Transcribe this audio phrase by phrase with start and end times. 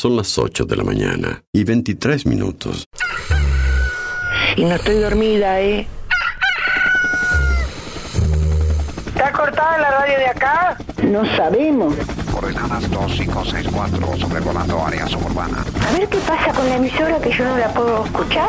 [0.00, 2.86] Son las 8 de la mañana y 23 minutos.
[4.56, 5.86] Y no estoy dormida, ¿eh?
[9.08, 10.78] ¿Está cortada la radio de acá?
[11.02, 11.94] No sabemos.
[12.32, 15.62] Coordenadas 2564, sobrevolando área suburbana.
[15.86, 18.48] A ver qué pasa con la emisora que yo no la puedo escuchar.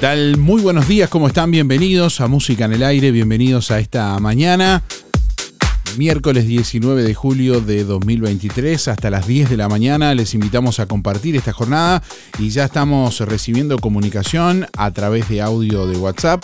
[0.00, 0.38] Tal?
[0.38, 1.50] Muy buenos días, ¿cómo están?
[1.50, 4.82] Bienvenidos a Música en el Aire, bienvenidos a esta mañana.
[5.98, 10.86] Miércoles 19 de julio de 2023 hasta las 10 de la mañana les invitamos a
[10.86, 12.02] compartir esta jornada
[12.38, 16.42] y ya estamos recibiendo comunicación a través de audio de WhatsApp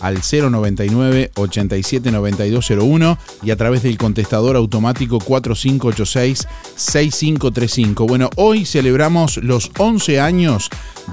[0.00, 6.46] al 099 87 9201 y a través del contestador automático 4586
[6.76, 8.06] 6535.
[8.06, 10.70] Bueno, hoy celebramos los 11 años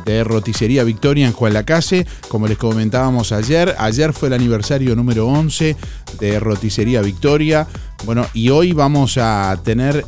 [0.10, 3.76] de Roticería Victoria en Juan Lacase, como les comentábamos ayer.
[3.78, 5.76] Ayer fue el aniversario número 11
[6.20, 7.68] de Roticería Victoria.
[8.06, 10.06] Bueno, y hoy vamos a tener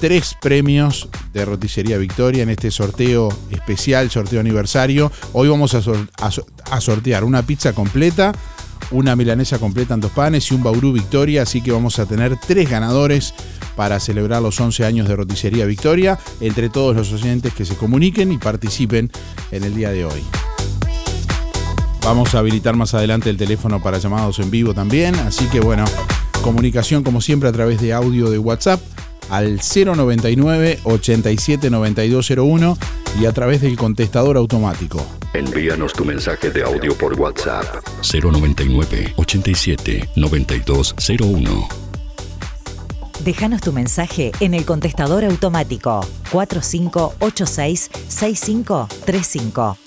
[0.00, 5.10] tres premios de Roticería Victoria en este sorteo especial, sorteo aniversario.
[5.32, 5.80] Hoy vamos a,
[6.70, 8.32] a sortear una pizza completa,
[8.90, 11.42] una milanesa completa en dos panes y un Bauru Victoria.
[11.42, 13.32] Así que vamos a tener tres ganadores
[13.76, 18.32] para celebrar los 11 años de Roticería Victoria entre todos los oyentes que se comuniquen
[18.32, 19.10] y participen
[19.52, 20.22] en el día de hoy.
[22.02, 25.14] Vamos a habilitar más adelante el teléfono para llamados en vivo también.
[25.16, 25.84] Así que bueno,
[26.40, 28.80] comunicación como siempre a través de audio de WhatsApp
[29.28, 32.78] al 099 87 9201
[33.20, 35.04] y a través del contestador automático.
[35.34, 37.64] Envíanos tu mensaje de audio por WhatsApp.
[38.02, 41.85] 099 87 9201.
[43.26, 49.78] Déjanos tu mensaje en el contestador automático 4586 6535.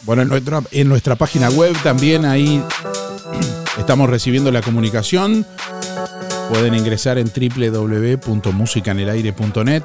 [0.00, 2.60] Bueno, en nuestra, en nuestra página web también ahí
[3.78, 5.46] estamos recibiendo la comunicación.
[6.48, 9.84] Pueden ingresar en www.musicanelaire.net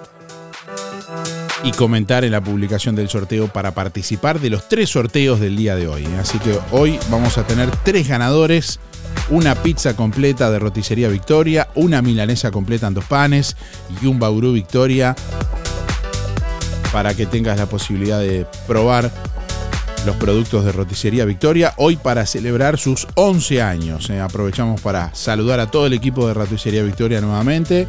[1.63, 5.75] y comentar en la publicación del sorteo para participar de los tres sorteos del día
[5.75, 6.03] de hoy.
[6.19, 8.79] Así que hoy vamos a tener tres ganadores.
[9.29, 13.55] Una pizza completa de roticería Victoria, una milanesa completa en dos panes
[14.01, 15.15] y un Bauru Victoria
[16.91, 19.11] para que tengas la posibilidad de probar
[20.05, 24.09] los productos de Roticería Victoria, hoy para celebrar sus 11 años.
[24.09, 27.85] Eh, aprovechamos para saludar a todo el equipo de Roticería Victoria nuevamente,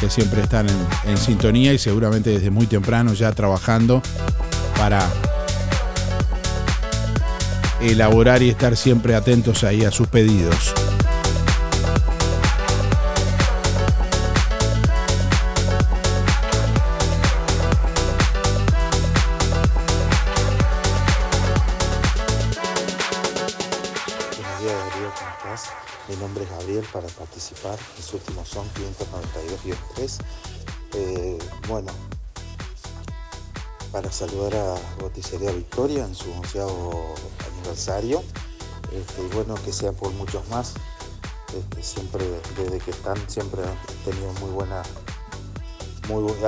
[0.00, 0.66] que siempre están
[1.04, 4.02] en sintonía y seguramente desde muy temprano ya trabajando
[4.76, 5.06] para
[7.80, 10.74] elaborar y estar siempre atentos ahí a sus pedidos.
[24.36, 25.72] Buenos días Darío, ¿cómo estás?
[26.08, 27.78] Mi nombre es Gabriel para participar.
[27.96, 28.66] Mis últimos son
[29.96, 30.18] 592-3.
[30.94, 31.38] Eh,
[31.68, 31.92] bueno,
[33.92, 37.14] para saludar a Roticería Victoria en su onceavo
[37.52, 38.22] aniversario.
[38.92, 40.74] Este, y bueno, que sea por muchos más.
[41.56, 42.24] Este, siempre,
[42.56, 44.82] desde que están, siempre han tenido muy buena,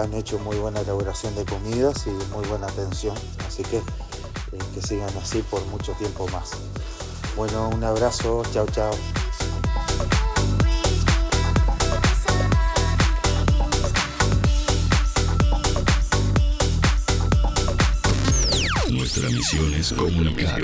[0.00, 3.16] han hecho muy buena elaboración de comidas y muy buena atención.
[3.46, 6.50] Así que eh, que sigan así por mucho tiempo más.
[7.36, 8.92] Bueno, un abrazo, chao, chao.
[19.22, 20.60] Nuestra misión es comunicar.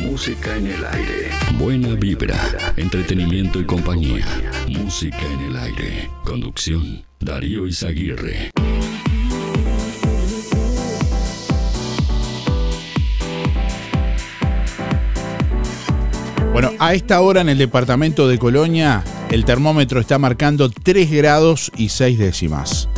[0.00, 1.30] Música en el aire.
[1.56, 4.26] Buena vibra, entretenimiento y compañía.
[4.66, 6.10] Música en el aire.
[6.24, 8.50] Conducción, Darío Izaguirre.
[16.52, 21.70] Bueno, a esta hora en el departamento de Colonia, el termómetro está marcando 3 grados
[21.76, 22.88] y 6 décimas.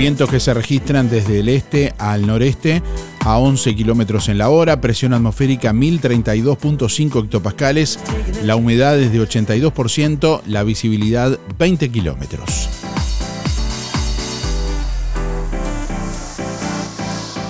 [0.00, 2.82] Vientos que se registran desde el este al noreste
[3.22, 7.98] a 11 kilómetros en la hora, presión atmosférica 1032.5 hectopascales,
[8.42, 12.70] la humedad es de 82%, la visibilidad 20 kilómetros.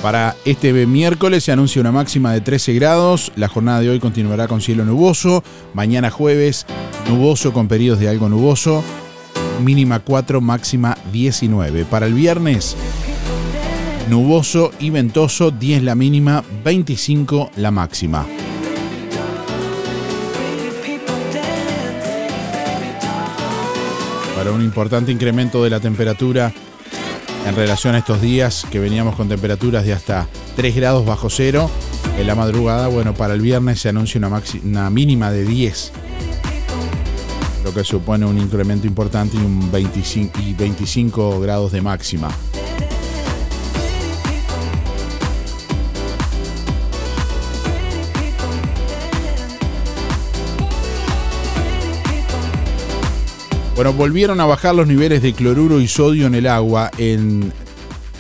[0.03, 3.31] Para este miércoles se anuncia una máxima de 13 grados.
[3.37, 5.45] La jornada de hoy continuará con cielo nuboso.
[5.73, 6.67] Mañana jueves,
[7.09, 8.83] nuboso con periodos de algo nuboso.
[9.61, 11.85] Mínima 4, máxima 19.
[11.85, 12.77] Para el viernes,
[14.09, 18.27] nuboso y ventoso, 10 la mínima, 25 la máxima.
[24.35, 26.53] Para un importante incremento de la temperatura
[27.47, 30.27] en relación a estos días que veníamos con temperaturas de hasta
[30.57, 31.71] 3 grados bajo cero.
[32.19, 35.93] En la madrugada, bueno, para el viernes se anuncia una, una mínima de 10,
[37.73, 42.31] que supone un incremento importante y, un 25, y 25 grados de máxima.
[53.81, 57.51] Bueno, volvieron a bajar los niveles de cloruro y sodio en el agua en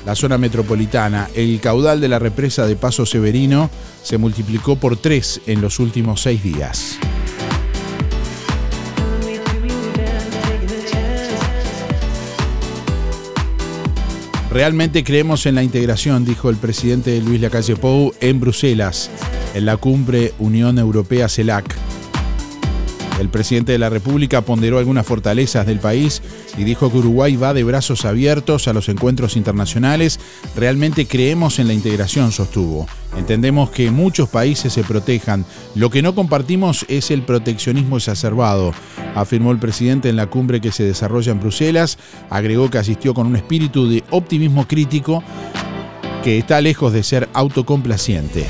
[0.06, 1.28] la zona metropolitana.
[1.34, 3.68] El caudal de la represa de Paso Severino
[4.02, 6.98] se multiplicó por tres en los últimos seis días.
[14.50, 19.08] Realmente creemos en la integración, dijo el presidente Luis Lacalle Pou en Bruselas,
[19.54, 21.99] en la cumbre Unión Europea-CELAC.
[23.20, 26.22] El presidente de la República ponderó algunas fortalezas del país
[26.56, 30.18] y dijo que Uruguay va de brazos abiertos a los encuentros internacionales.
[30.56, 32.86] Realmente creemos en la integración, sostuvo.
[33.18, 35.44] Entendemos que muchos países se protejan.
[35.74, 38.72] Lo que no compartimos es el proteccionismo exacerbado,
[39.14, 41.98] afirmó el presidente en la cumbre que se desarrolla en Bruselas.
[42.30, 45.22] Agregó que asistió con un espíritu de optimismo crítico
[46.24, 48.46] que está lejos de ser autocomplaciente.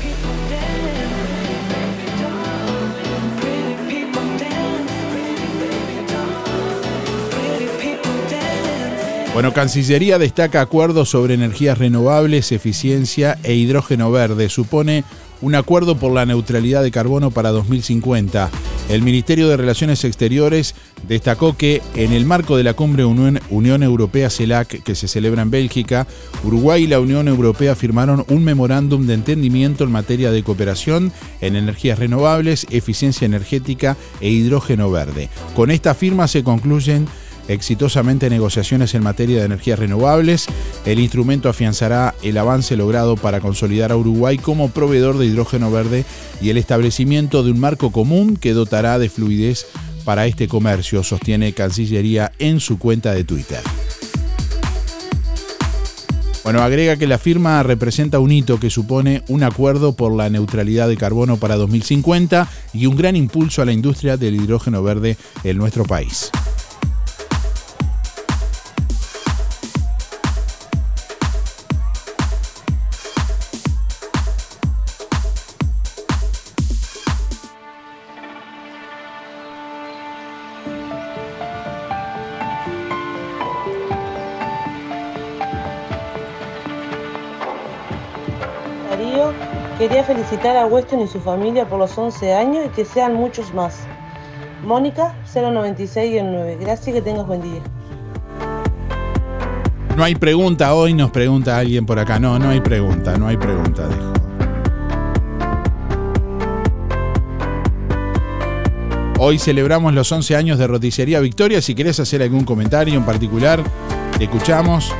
[9.33, 14.49] Bueno, Cancillería destaca acuerdos sobre energías renovables, eficiencia e hidrógeno verde.
[14.49, 15.05] Supone
[15.39, 18.51] un acuerdo por la neutralidad de carbono para 2050.
[18.89, 20.75] El Ministerio de Relaciones Exteriores
[21.07, 26.07] destacó que en el marco de la cumbre Unión, Europea-CELAC que se celebra en Bélgica,
[26.43, 31.55] Uruguay y la Unión Europea firmaron un memorándum de entendimiento en materia de cooperación en
[31.55, 35.29] energías renovables, eficiencia energética e hidrógeno verde.
[35.55, 37.07] Con esta firma se concluyen
[37.53, 40.47] exitosamente negociaciones en materia de energías renovables.
[40.85, 46.05] El instrumento afianzará el avance logrado para consolidar a Uruguay como proveedor de hidrógeno verde
[46.41, 49.67] y el establecimiento de un marco común que dotará de fluidez
[50.03, 53.61] para este comercio, sostiene Cancillería en su cuenta de Twitter.
[56.43, 60.87] Bueno, agrega que la firma representa un hito que supone un acuerdo por la neutralidad
[60.87, 65.57] de carbono para 2050 y un gran impulso a la industria del hidrógeno verde en
[65.57, 66.31] nuestro país.
[90.03, 93.79] Felicitar a Weston y su familia por los 11 años y que sean muchos más.
[94.63, 96.57] Mónica 096-9.
[96.59, 97.61] Gracias y que tengas buen día.
[99.95, 102.19] No hay pregunta hoy, nos pregunta alguien por acá.
[102.19, 103.87] No, no hay pregunta, no hay pregunta.
[109.19, 111.61] Hoy celebramos los 11 años de Roticería Victoria.
[111.61, 113.61] Si querés hacer algún comentario en particular,
[114.17, 114.91] te escuchamos.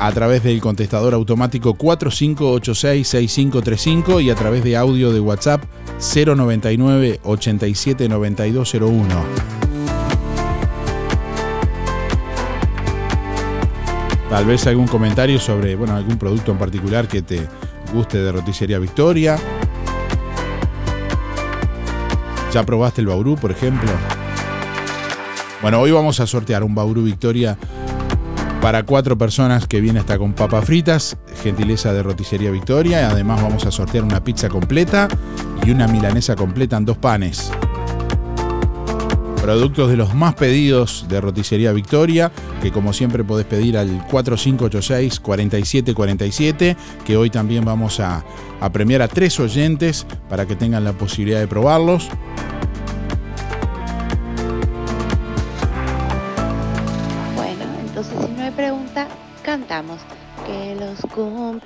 [0.00, 5.64] A través del contestador automático 4586-6535 y a través de audio de WhatsApp
[5.98, 9.08] 099 87 9201.
[14.30, 17.40] Tal vez algún comentario sobre bueno, algún producto en particular que te
[17.92, 19.36] guste de Roticería Victoria.
[22.52, 23.90] ¿Ya probaste el Bauru, por ejemplo?
[25.60, 27.58] Bueno, hoy vamos a sortear un Bauru Victoria
[28.60, 33.08] para cuatro personas que viene hasta con papas fritas, gentileza de Roticería Victoria.
[33.10, 35.06] Además vamos a sortear una pizza completa
[35.64, 37.52] y una milanesa completa en dos panes.
[39.40, 46.76] Productos de los más pedidos de Roticería Victoria, que como siempre podés pedir al 4586-4747,
[47.06, 48.24] que hoy también vamos a,
[48.60, 52.10] a premiar a tres oyentes para que tengan la posibilidad de probarlos.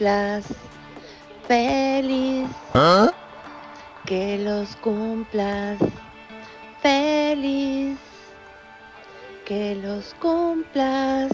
[0.03, 0.45] Cumplas
[1.47, 2.49] feliz.
[4.05, 5.79] Que los cumplas
[6.83, 7.97] feliz.
[9.45, 11.31] Que los cumplas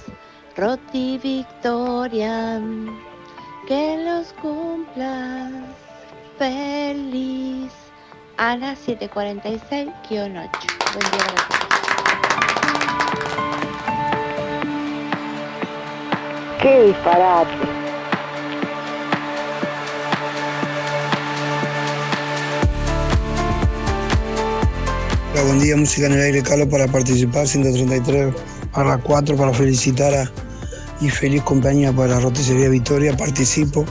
[0.55, 2.61] Roti Victoria.
[3.67, 5.51] Que los cumplas
[6.39, 7.73] feliz.
[8.37, 9.91] Ana 746-8.
[10.21, 11.35] Buen día.
[16.61, 17.78] ¡Qué disparate!
[25.45, 28.35] Buen día, música en el aire, Carlos, para participar, 133
[28.73, 30.31] para 4, para felicitar a,
[31.01, 33.85] y feliz compañía para la Roticería Victoria, participo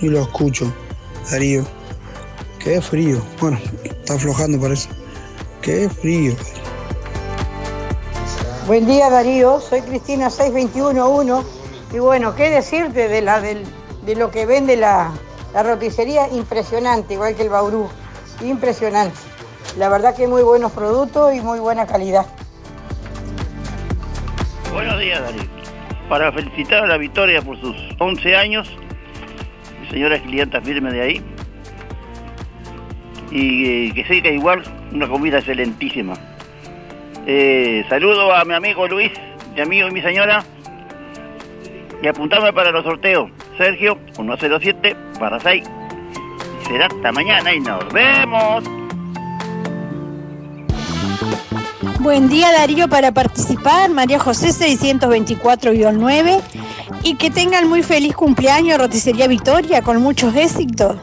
[0.00, 0.72] y lo escucho.
[1.30, 1.64] Darío,
[2.58, 4.88] qué frío, bueno, está aflojando parece,
[5.62, 6.34] qué frío.
[8.66, 11.46] Buen día Darío, soy Cristina 6211
[11.94, 13.64] y bueno, qué decirte de, la, del-
[14.04, 15.12] de lo que vende la,
[15.54, 17.88] la roticería, impresionante, igual que el Bauru,
[18.44, 19.16] impresionante.
[19.76, 22.24] La verdad que muy buenos productos y muy buena calidad.
[24.72, 25.42] Buenos días, Darío.
[26.08, 28.74] Para felicitar a la Victoria por sus 11 años,
[29.82, 31.24] mi señora es clienta firme de ahí.
[33.30, 36.14] Y eh, que siga igual, una comida excelentísima.
[37.26, 39.12] Eh, saludo a mi amigo Luis,
[39.54, 40.42] mi amigo y mi señora.
[42.00, 43.30] Y apuntarme para los sorteos.
[43.58, 45.68] Sergio, 107 para 6.
[46.66, 48.85] Será hasta mañana y nos vemos.
[52.06, 56.40] Buen día Darío para participar, María José 624-9
[57.02, 60.94] y que tengan muy feliz cumpleaños Roticería Victoria con muchos éxitos.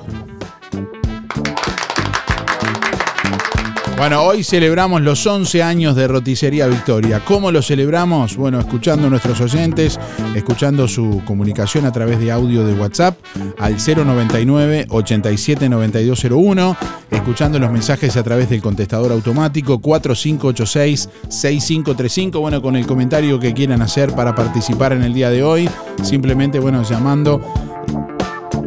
[3.96, 7.24] Bueno, hoy celebramos los 11 años de Roticería Victoria.
[7.24, 8.36] ¿Cómo lo celebramos?
[8.36, 10.00] Bueno, escuchando a nuestros oyentes,
[10.36, 13.18] escuchando su comunicación a través de audio de WhatsApp
[13.60, 16.78] al 099 879201,
[17.12, 23.54] escuchando los mensajes a través del contestador automático 4586 6535, bueno, con el comentario que
[23.54, 25.70] quieran hacer para participar en el día de hoy,
[26.02, 27.42] simplemente bueno, llamando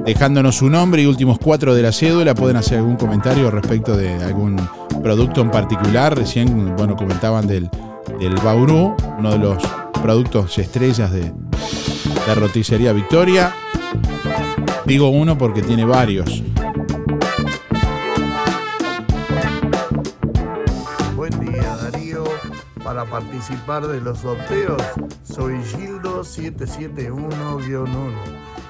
[0.06, 2.35] dejándonos su nombre y últimos cuatro de la cédula.
[2.35, 4.56] Pueden hacer algún comentario respecto de algún
[5.06, 6.18] producto en particular.
[6.18, 7.70] Recién, bueno, comentaban del,
[8.18, 9.62] del Bauru, uno de los
[10.02, 11.32] productos estrellas de,
[12.26, 13.54] de roticería Victoria.
[14.84, 16.42] Digo uno porque tiene varios.
[21.14, 22.25] Buen día Darío,
[22.82, 24.82] para participar de los sorteos
[25.22, 27.86] soy Gildo 771-1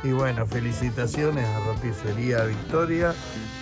[0.04, 3.14] y bueno, felicitaciones a Roticería Victoria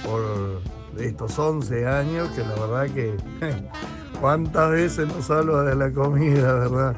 [0.04, 0.60] por
[0.98, 3.14] estos 11 años que la verdad que
[4.20, 6.96] cuántas veces nos hablo de la comida, ¿verdad?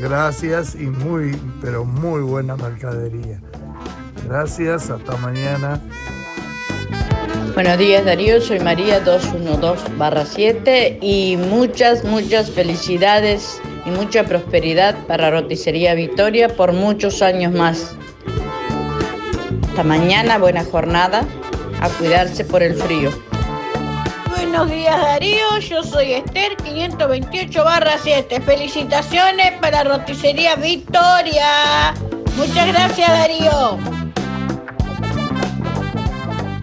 [0.00, 3.40] Gracias y muy, pero muy buena mercadería.
[4.26, 5.80] Gracias, hasta mañana.
[7.54, 15.94] Buenos días Darío, soy María 212-7 y muchas, muchas felicidades y mucha prosperidad para Roticería
[15.94, 17.96] Victoria por muchos años más.
[19.70, 21.26] Hasta mañana, buena jornada,
[21.80, 23.10] a cuidarse por el frío.
[24.58, 27.64] Buenos días Darío, yo soy Esther 528
[28.02, 28.40] 7.
[28.40, 31.94] Felicitaciones para Roticería Victoria.
[32.36, 33.78] Muchas gracias Darío.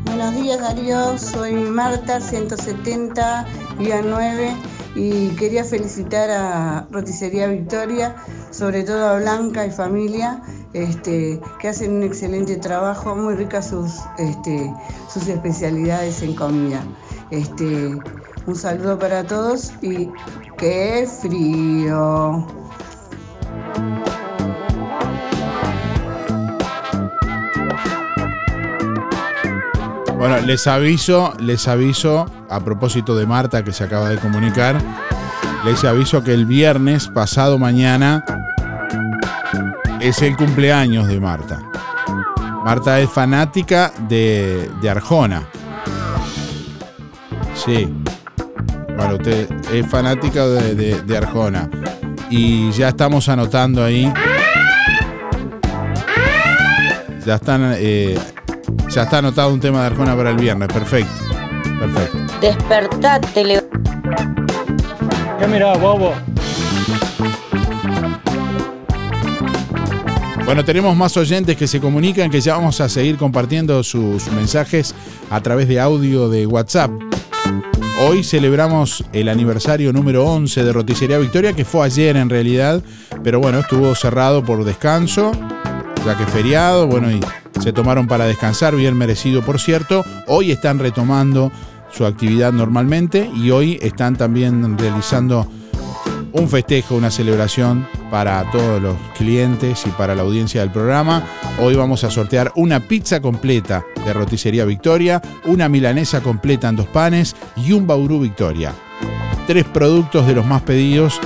[0.04, 4.54] Buenos días Darío, soy Marta 170-9
[4.96, 8.14] y quería felicitar a Roticería Victoria,
[8.52, 10.42] sobre todo a Blanca y familia,
[10.74, 14.70] este, que hacen un excelente trabajo, muy ricas sus, este,
[15.08, 16.84] sus especialidades en comida.
[17.32, 17.98] Este,
[18.46, 20.10] un saludo para todos y
[20.58, 22.46] qué frío.
[30.18, 34.78] Bueno, les aviso, les aviso, a propósito de Marta que se acaba de comunicar,
[35.66, 38.24] les aviso que el viernes pasado mañana
[40.00, 41.60] es el cumpleaños de Marta.
[42.64, 45.48] Marta es fanática de, de Arjona.
[47.66, 47.90] Sí.
[48.96, 51.70] Bueno, usted es fanática de, de- de Arjona.
[52.30, 54.12] Y ya estamos anotando ahí.
[57.26, 57.74] Ya están.
[57.78, 58.18] eh,
[58.90, 60.68] ya está anotado un tema de Arjona para el viernes.
[60.72, 61.12] Perfecto.
[61.80, 62.18] Perfecto.
[62.40, 63.64] Despertate, le...
[65.40, 66.14] ¿Qué mirá, bobo?
[70.46, 74.94] Bueno, tenemos más oyentes que se comunican que ya vamos a seguir compartiendo sus mensajes
[75.32, 76.92] a través de audio de WhatsApp.
[77.98, 82.84] Hoy celebramos el aniversario número 11 de Roticería Victoria, que fue ayer en realidad,
[83.24, 85.32] pero bueno, estuvo cerrado por descanso,
[86.06, 87.22] ya que feriado, bueno, y
[87.62, 90.04] se tomaron para descansar, bien merecido por cierto.
[90.28, 91.54] Hoy están retomando
[91.90, 95.48] su actividad normalmente y hoy están también realizando
[96.34, 101.22] un festejo, una celebración para todos los clientes y para la audiencia del programa.
[101.60, 106.88] Hoy vamos a sortear una pizza completa de Roticería Victoria, una milanesa completa en dos
[106.88, 108.74] panes y un Bauru Victoria.
[109.48, 111.20] Tres productos de los más pedidos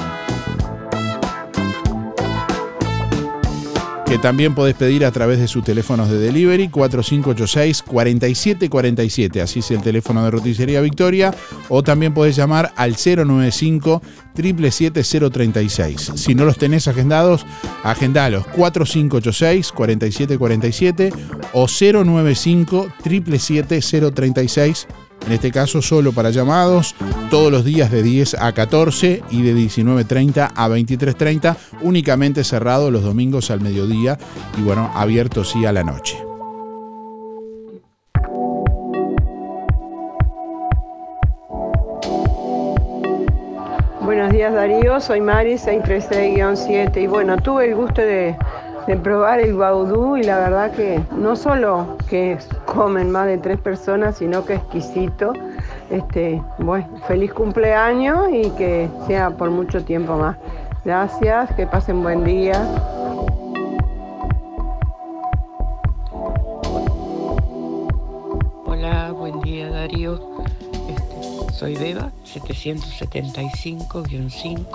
[4.09, 9.83] que también podés pedir a través de sus teléfonos de delivery 4586-4747, así es el
[9.83, 11.31] teléfono de Roticería Victoria,
[11.67, 14.01] o también podés llamar al 095
[14.35, 16.17] 777-036.
[16.17, 17.45] Si no los tenés agendados,
[17.83, 21.13] agendalos 4586-4747
[21.53, 24.87] o 095 777-036.
[25.25, 26.95] En este caso solo para llamados,
[27.29, 33.03] todos los días de 10 a 14 y de 19.30 a 23.30, únicamente cerrado los
[33.03, 34.17] domingos al mediodía
[34.58, 36.17] y bueno, abierto sí a la noche.
[44.01, 48.36] Buenos días Darío, soy Mari 636-7 y bueno, tuve el gusto de,
[48.87, 53.59] de probar el baudú y la verdad que no solo que comen más de tres
[53.59, 55.33] personas, sino que exquisito.
[55.89, 60.37] Este, bueno, feliz cumpleaños y que sea por mucho tiempo más.
[60.85, 62.63] Gracias, que pasen buen día.
[68.65, 70.21] Hola, buen día Darío.
[70.87, 74.65] Este, soy Beba, 775-5.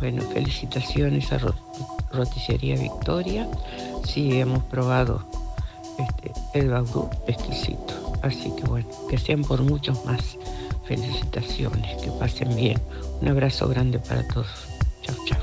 [0.00, 1.38] Bueno, felicitaciones a
[2.14, 3.48] Roticería Victoria.
[4.06, 5.24] Sí, hemos probado
[5.98, 7.94] este, el baudú exquisito.
[8.22, 10.38] Así que bueno, que sean por muchos más.
[10.84, 12.80] Felicitaciones, que pasen bien.
[13.20, 14.46] Un abrazo grande para todos.
[15.02, 15.40] Chao, chao.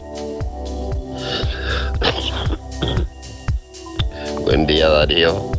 [4.46, 5.52] Buen día Darío.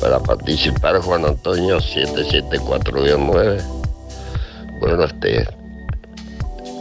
[0.00, 3.62] Para participar Juan Antonio 774-9.
[4.80, 5.46] Bueno, este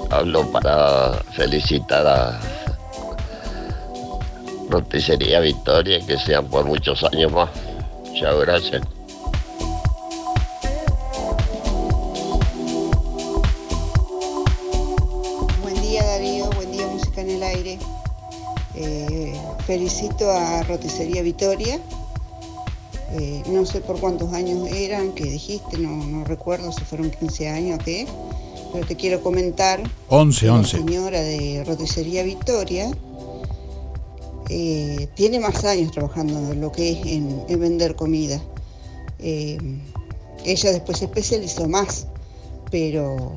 [0.09, 2.39] hablo para felicitar a
[4.69, 7.49] Roticería Victoria, que sean por muchos años más.
[8.07, 8.81] Muchas gracias.
[15.61, 17.79] Buen día Darío, buen día Música en el Aire.
[18.75, 19.33] Eh,
[19.65, 21.79] felicito a Roticería Vitoria.
[23.13, 27.49] Eh, no sé por cuántos años eran que dijiste, no, no recuerdo si fueron 15
[27.49, 28.07] años o qué,
[28.71, 30.77] pero te quiero comentar 11, la 11.
[30.77, 32.91] señora de Roticería Victoria
[34.49, 38.41] eh, tiene más años trabajando en lo que es en, en vender comida.
[39.19, 39.59] Eh,
[40.43, 42.07] ella después se especializó más,
[42.71, 43.33] pero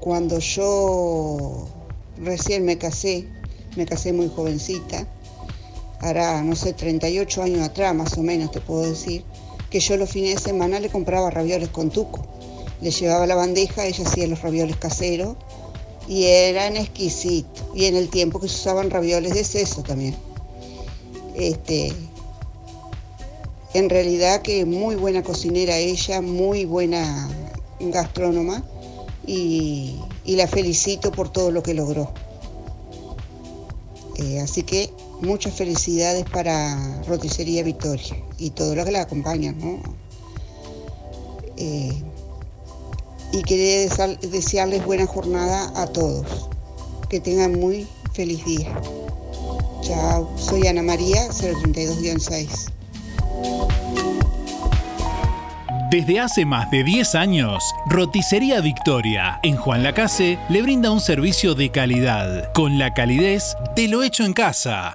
[0.00, 1.68] cuando yo
[2.18, 3.28] recién me casé,
[3.76, 5.06] me casé muy jovencita,
[6.00, 9.24] hará, no sé, 38 años atrás más o menos te puedo decir,
[9.70, 12.26] que yo los fines de semana le compraba ravioles con tuco.
[12.80, 15.36] Le llevaba la bandeja, ella hacía los ravioles caseros
[16.08, 17.64] y eran exquisitos.
[17.74, 20.14] Y en el tiempo que se usaban ravioles de seso también.
[21.34, 21.92] Este,
[23.74, 27.28] en realidad que muy buena cocinera ella, muy buena
[27.80, 28.62] gastrónoma
[29.26, 32.12] y, y la felicito por todo lo que logró.
[34.16, 39.80] Eh, así que muchas felicidades para Roticería Victoria y todo lo que la acompañan, ¿no?
[41.56, 41.92] Eh,
[43.32, 43.88] y quería
[44.20, 46.48] desearles buena jornada a todos.
[47.08, 48.72] Que tengan muy feliz día.
[49.82, 52.70] Chao, soy Ana María, 032-6.
[55.90, 61.54] Desde hace más de 10 años, Roticería Victoria en Juan Lacase le brinda un servicio
[61.54, 64.94] de calidad, con la calidez de lo hecho en casa.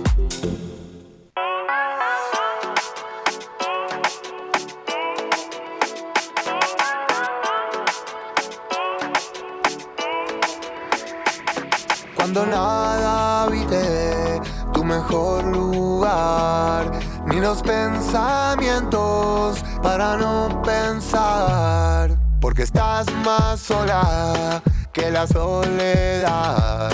[12.33, 14.41] Cuando nada habite
[14.71, 16.89] tu mejor lugar,
[17.25, 24.63] ni los pensamientos para no pensar, porque estás más sola
[24.93, 26.93] que la soledad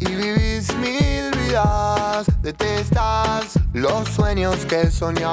[0.00, 5.30] y vivís mil vidas, detestas los sueños que soñás.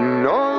[0.00, 0.51] No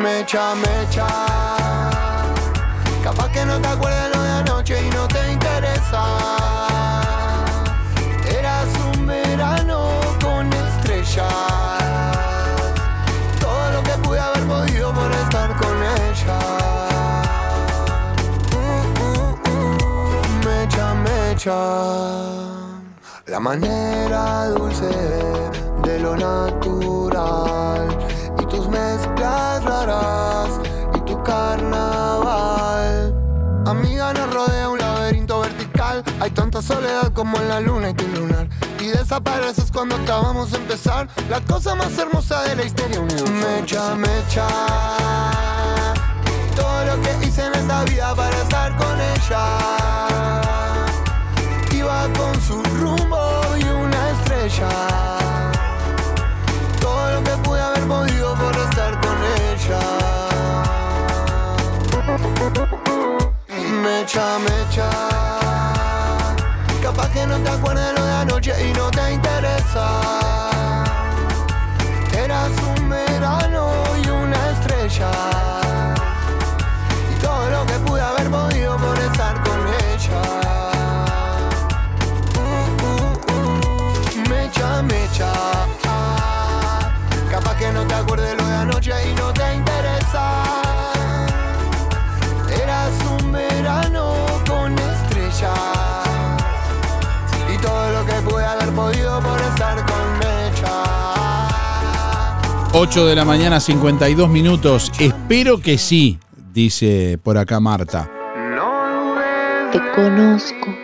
[0.00, 1.06] Mecha, mecha.
[3.04, 6.02] Capaz que no te acuerdas lo de anoche y no te interesa.
[8.26, 9.90] Eras un verano
[10.22, 11.26] con estrellas.
[13.40, 16.38] Todo lo que pude haber podido por estar con ella.
[18.56, 21.58] Uh, uh, uh, mecha, mecha.
[23.26, 24.88] La manera dulce
[25.82, 26.69] de lo natural
[36.62, 38.46] Soledad como en la luna y tu lunar.
[38.80, 41.08] Y desapareces cuando acabamos de empezar.
[41.30, 43.32] La cosa más hermosa de la historia universal.
[43.32, 44.46] Mecha, mecha.
[46.54, 50.42] Todo lo que hice en esta vida para estar con ella.
[51.72, 54.68] Iba con su rumbo y una estrella.
[56.78, 59.16] Todo lo que pude haber podido por estar con
[59.48, 59.80] ella.
[63.82, 65.09] Mecha, mecha.
[66.90, 70.00] Capaz que no te acuerdas lo de anoche y no te interesa.
[72.12, 73.70] Eras un verano
[74.02, 75.10] y una estrella.
[77.12, 79.60] Y todo lo que pude haber podido por estar con
[79.92, 80.22] ella.
[84.28, 85.32] mecha, mecha.
[87.30, 89.69] Capaz que no te acuerdes lo de anoche y no te interesa.
[98.80, 101.48] podido por estar con ella.
[102.72, 104.90] 8 de la mañana, 52 minutos.
[104.98, 106.18] Espero que sí,
[106.52, 108.10] dice por acá Marta.
[109.72, 110.74] Te conozco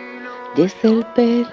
[0.55, 1.49] desde el pelo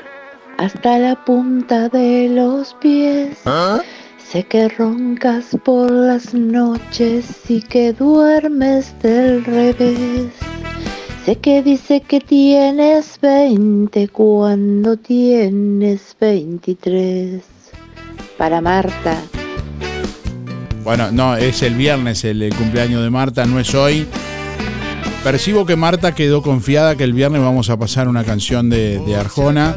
[0.58, 3.38] hasta la punta de los pies.
[3.44, 3.80] ¿Ah?
[4.18, 10.30] Sé que roncas por las noches y que duermes del revés.
[11.24, 17.42] Sé que dice que tienes 20 cuando tienes 23.
[18.36, 19.22] Para Marta.
[20.82, 24.06] Bueno, no, es el viernes el, el cumpleaños de Marta, no es hoy.
[25.22, 29.74] Percibo que Marta quedó confiada que el viernes vamos a pasar una canción de Arjona.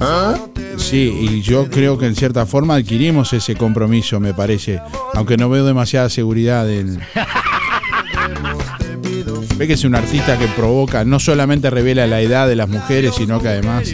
[0.78, 4.82] Sí, y yo creo que en cierta forma adquirimos ese compromiso, me parece.
[5.14, 7.00] Aunque no veo demasiada seguridad en.
[9.58, 13.16] Ve que es un artista que provoca, no solamente revela la edad de las mujeres,
[13.16, 13.92] sino que además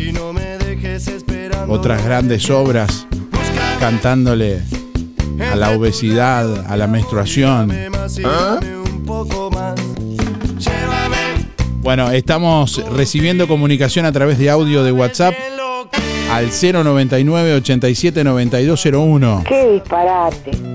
[1.70, 3.08] otras grandes obras
[3.80, 4.62] cantándole
[5.52, 7.74] a la obesidad, a la menstruación.
[11.82, 15.34] Bueno, estamos recibiendo comunicación a través de audio de WhatsApp
[16.30, 19.44] al 099 87 9201.
[19.48, 20.73] ¡Qué disparate!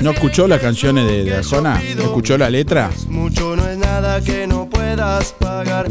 [0.00, 1.80] ¿No escuchó las canciones de, de Arjona?
[1.96, 2.90] ¿No escuchó la letra?
[3.08, 5.88] Mucho no es nada que no puedas pagar.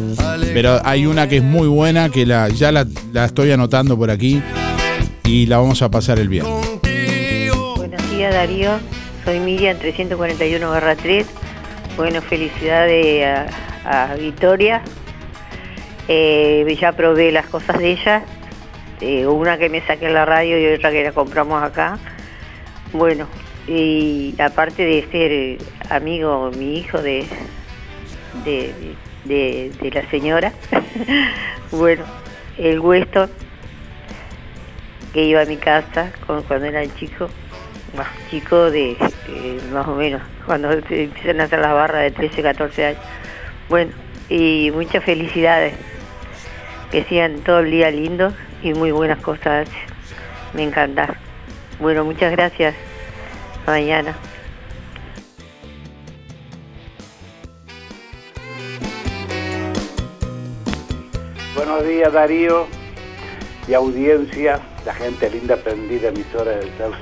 [0.52, 4.10] Pero hay una que es muy buena, que la, ya la, la estoy anotando por
[4.10, 4.42] aquí
[5.24, 6.52] y la vamos a pasar el viernes.
[7.76, 8.80] Buenos días Darío,
[9.26, 11.28] soy Miriam 341 barra 3.
[11.96, 13.28] Bueno, felicidades
[13.86, 14.82] a, a Victoria.
[16.08, 18.24] Eh, ya probé las cosas de ella.
[19.02, 22.00] Eh, una que me saqué en la radio y otra que la compramos acá.
[22.92, 23.28] Bueno,
[23.68, 27.26] y aparte de ser amigo, mi hijo de,
[28.44, 28.96] de,
[29.26, 30.52] de- la señora,
[31.72, 32.04] bueno,
[32.58, 33.30] el Weston,
[35.14, 37.30] que iba a mi casa cuando era chico,
[37.96, 38.92] más chico de
[39.28, 43.00] eh, más o menos, cuando empiezan a hacer las barras de 13, 14 años.
[43.70, 43.92] Bueno,
[44.30, 45.74] y muchas felicidades,
[46.92, 49.68] que sigan todo el día lindos y muy buenas cosas,
[50.54, 51.16] me encanta.
[51.80, 52.76] Bueno, muchas gracias,
[53.70, 54.16] Hasta mañana.
[61.56, 62.66] Buenos días Darío
[63.68, 66.98] y audiencia, la gente linda prendida emisora del Sauce.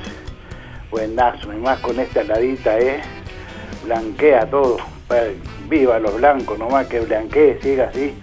[0.92, 3.02] Buenazo, y más con esta heladita, ¿eh?
[3.86, 4.78] Blanquea todo.
[5.70, 8.14] Viva los blancos, nomás que blanquee, siga así,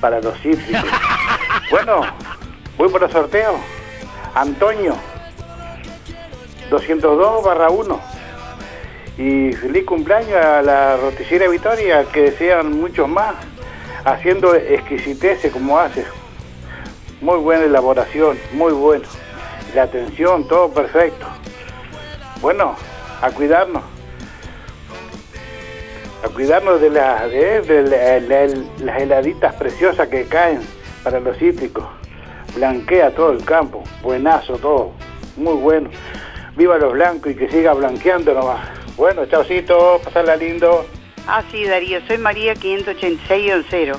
[0.00, 0.84] para los cítricos.
[1.72, 2.02] bueno,
[2.78, 3.56] voy por el sorteo.
[4.32, 4.96] Antonio,
[6.74, 8.00] 202 barra 1.
[9.16, 13.34] Y feliz cumpleaños a la roticiera Vitoria, que sean muchos más,
[14.04, 16.04] haciendo exquisiteces como hace.
[17.20, 19.04] Muy buena elaboración, muy bueno.
[19.74, 21.26] La atención, todo perfecto.
[22.40, 22.74] Bueno,
[23.22, 23.82] a cuidarnos.
[26.24, 30.60] A cuidarnos de, la- de, de la- la- las heladitas preciosas que caen
[31.04, 31.84] para los cítricos.
[32.56, 34.92] Blanquea todo el campo, buenazo todo,
[35.36, 35.90] muy bueno.
[36.56, 38.68] Viva los blancos y que siga blanqueando nomás.
[38.96, 40.86] Bueno, chaucito, pasarla lindo.
[41.26, 43.92] Ah, sí, Darío, soy María 586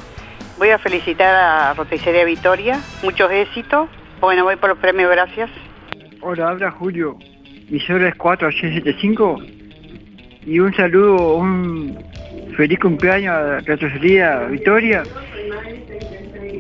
[0.57, 3.89] Voy a felicitar a Roticería Victoria, muchos éxitos.
[4.21, 5.49] Bueno, voy por los premios, gracias.
[6.21, 7.17] Hola, habla Julio.
[7.69, 9.37] Mi cero es 4875.
[10.45, 11.97] Y un saludo, un
[12.55, 15.03] feliz cumpleaños a Retrocería Victoria.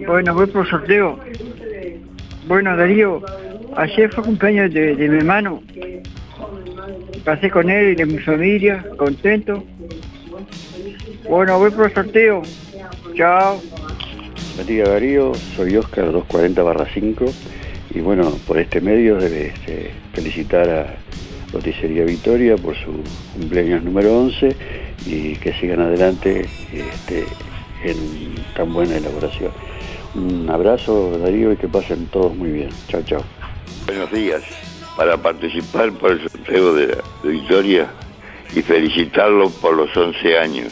[0.05, 1.19] Bueno, voy por sorteo.
[2.47, 3.21] Bueno, Darío,
[3.77, 5.61] ayer fue cumpleaños de, de mi hermano.
[7.25, 9.63] Pasé con él y de mi familia, contento.
[11.27, 12.43] Bueno, voy por sorteo.
[13.15, 13.59] Chao.
[14.55, 17.25] Buen día Darío, soy Oscar 240 barra 5
[17.95, 20.95] y bueno, por este medio debe este, felicitar a
[21.51, 24.55] Roticería Victoria por su cumpleaños número 11
[25.07, 27.25] y que sigan adelante este,
[27.83, 29.51] en tan buena elaboración.
[30.13, 32.69] Un abrazo Darío y que pasen todos muy bien.
[32.87, 33.23] Chao, chao.
[33.87, 34.43] Buenos días.
[34.97, 37.87] Para participar por el sorteo de, la- de Victoria
[38.55, 40.71] y felicitarlo por los 11 años.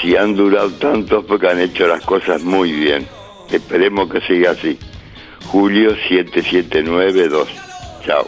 [0.00, 3.06] Si han durado tanto es porque han hecho las cosas muy bien.
[3.50, 4.78] Esperemos que siga así.
[5.46, 7.48] Julio 7792.
[8.06, 8.26] Chao.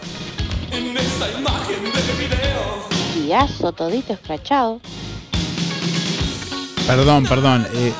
[3.14, 4.80] Friazo, todito escrachado.
[6.86, 7.66] Perdón, perdón.
[7.74, 7.92] eh,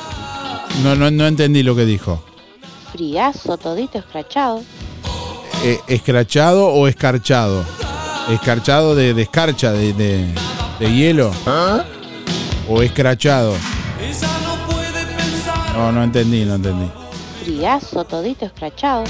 [0.82, 2.24] no, no, no entendí lo que dijo.
[2.92, 4.62] Friazo, todito escrachado.
[5.62, 7.64] Eh, ¿Escrachado o escarchado?
[8.30, 10.32] Escarchado de, de escarcha, de, de-
[10.78, 11.30] de hielo.
[12.68, 13.54] ¿O escrachado?
[15.74, 16.86] No, no entendí, no entendí.
[17.44, 19.04] Friazo, todito escrachado.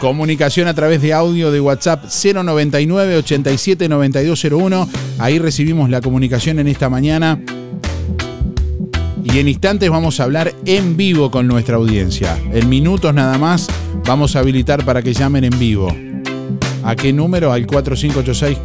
[0.00, 4.88] Comunicación a través de audio de WhatsApp 099 87 9201.
[5.18, 7.40] Ahí recibimos la comunicación en esta mañana.
[9.24, 12.38] Y en instantes vamos a hablar en vivo con nuestra audiencia.
[12.52, 13.68] En minutos nada más
[14.06, 15.88] vamos a habilitar para que llamen en vivo.
[16.84, 17.50] ¿A qué número?
[17.50, 18.58] Al 4586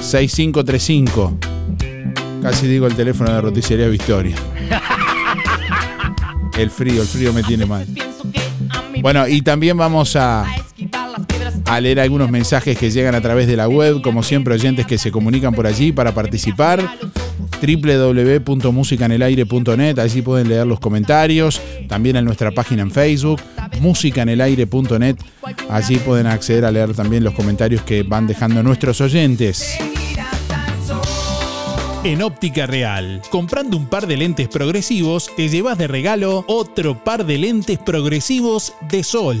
[0.00, 1.38] 6535.
[2.42, 4.36] Casi digo el teléfono de Roticería Victoria.
[6.56, 7.86] El frío, el frío me tiene mal.
[9.02, 10.44] Bueno, y también vamos a
[11.80, 15.12] leer algunos mensajes que llegan a través de la web, como siempre oyentes que se
[15.12, 16.80] comunican por allí para participar
[17.60, 23.40] www.musicanelaire.net, allí pueden leer los comentarios, también en nuestra página en Facebook,
[23.80, 25.16] musicanelaire.net,
[25.68, 29.76] allí pueden acceder a leer también los comentarios que van dejando nuestros oyentes.
[32.04, 37.26] En Óptica Real, comprando un par de lentes progresivos, te llevas de regalo otro par
[37.26, 39.40] de lentes progresivos de sol.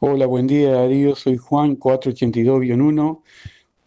[0.00, 3.21] Hola, buen día Darío, soy Juan 482-1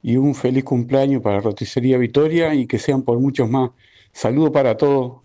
[0.07, 3.71] y un feliz cumpleaños para Roticería Vitoria y que sean por muchos más.
[4.11, 5.24] Saludo para todos.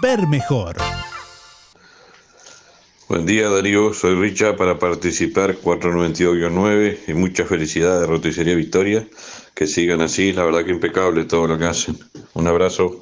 [0.02, 0.76] Ver mejor.
[3.08, 9.06] Buen día Darío, soy Richa para participar 492-9 y mucha felicidad de Roticería Victoria.
[9.54, 12.00] Que sigan así, la verdad que impecable todo lo que hacen.
[12.34, 13.02] Un abrazo.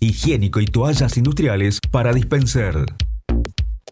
[0.00, 2.84] Higiénico y toallas industriales para dispenser.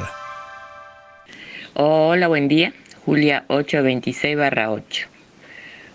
[1.73, 2.73] Hola, buen día.
[3.05, 5.05] Julia 826-8.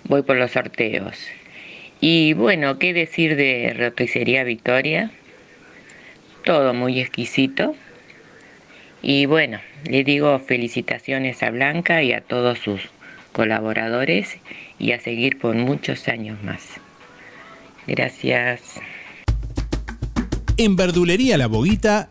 [0.05, 1.17] Voy por los sorteos.
[2.01, 5.11] Y bueno, ¿qué decir de Roticería Victoria?
[6.45, 7.75] Todo muy exquisito.
[9.03, 12.81] Y bueno, le digo felicitaciones a Blanca y a todos sus
[13.33, 14.39] colaboradores
[14.79, 16.63] y a seguir por muchos años más.
[17.87, 18.81] Gracias.
[20.57, 22.11] En Verdulería La Boguita,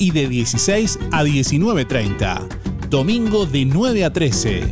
[0.00, 2.48] y de 16 a 19.30.
[2.88, 4.62] Domingo de 9 a 13.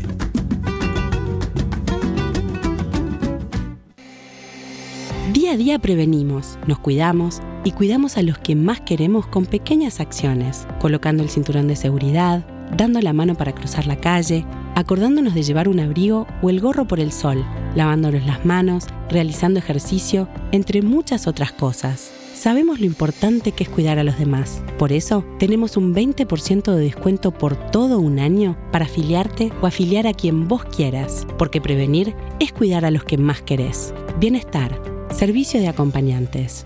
[5.33, 10.01] Día a día prevenimos, nos cuidamos y cuidamos a los que más queremos con pequeñas
[10.01, 15.43] acciones, colocando el cinturón de seguridad, dando la mano para cruzar la calle, acordándonos de
[15.43, 20.81] llevar un abrigo o el gorro por el sol, lavándonos las manos, realizando ejercicio, entre
[20.81, 22.18] muchas otras cosas.
[22.39, 24.63] Sabemos lo importante que es cuidar a los demás.
[24.79, 30.07] Por eso, tenemos un 20% de descuento por todo un año para afiliarte o afiliar
[30.07, 33.93] a quien vos quieras, porque prevenir es cuidar a los que más querés.
[34.21, 34.81] Bienestar,
[35.13, 36.65] servicio de acompañantes.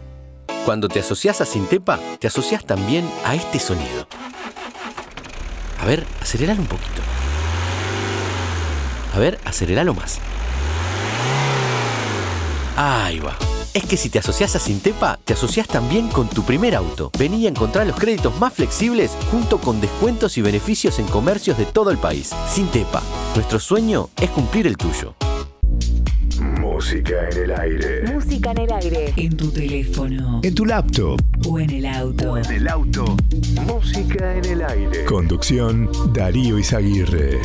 [0.67, 4.07] Cuando te asocias a Sintepa, te asocias también a este sonido.
[5.81, 7.01] A ver, aceleralo un poquito.
[9.15, 10.19] A ver, aceleralo más.
[12.77, 13.39] Ahí va.
[13.75, 17.11] Es que si te asocias a Sintepa, te asocias también con tu primer auto.
[17.19, 21.65] Vení y encontrar los créditos más flexibles junto con descuentos y beneficios en comercios de
[21.65, 22.31] todo el país.
[22.49, 23.03] Sintepa,
[23.35, 25.15] nuestro sueño es cumplir el tuyo.
[26.61, 28.13] Música en el aire.
[28.13, 29.15] Música en el aire.
[29.17, 30.41] En tu teléfono.
[30.43, 31.21] En tu laptop.
[31.47, 32.37] O en el auto.
[32.37, 33.17] En el auto.
[33.67, 35.05] Música en el aire.
[35.05, 37.41] Conducción Darío Izaguirre.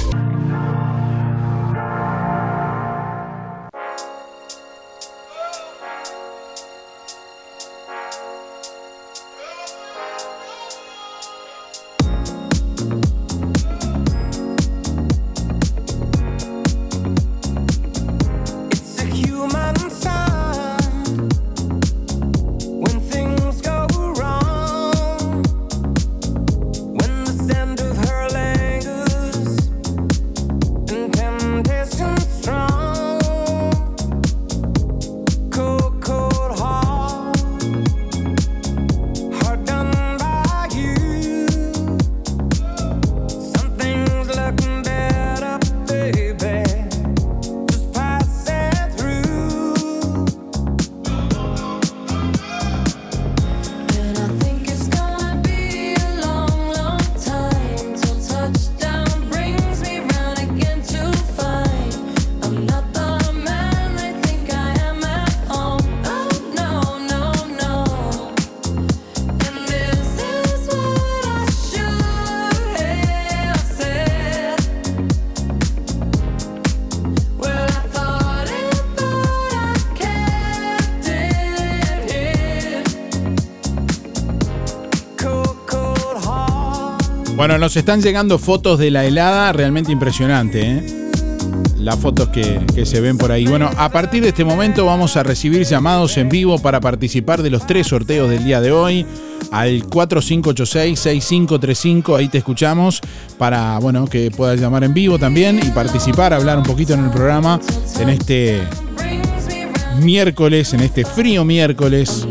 [87.48, 90.86] Bueno, nos están llegando fotos de la helada realmente impresionante, ¿eh?
[91.78, 93.48] Las fotos que, que se ven por ahí.
[93.48, 97.50] Bueno, a partir de este momento vamos a recibir llamados en vivo para participar de
[97.50, 99.06] los tres sorteos del día de hoy.
[99.50, 103.00] Al 4586-6535, ahí te escuchamos
[103.38, 107.12] para, bueno, que puedas llamar en vivo también y participar, hablar un poquito en el
[107.12, 107.62] programa
[107.98, 108.62] en este
[110.02, 112.28] miércoles, en este frío miércoles.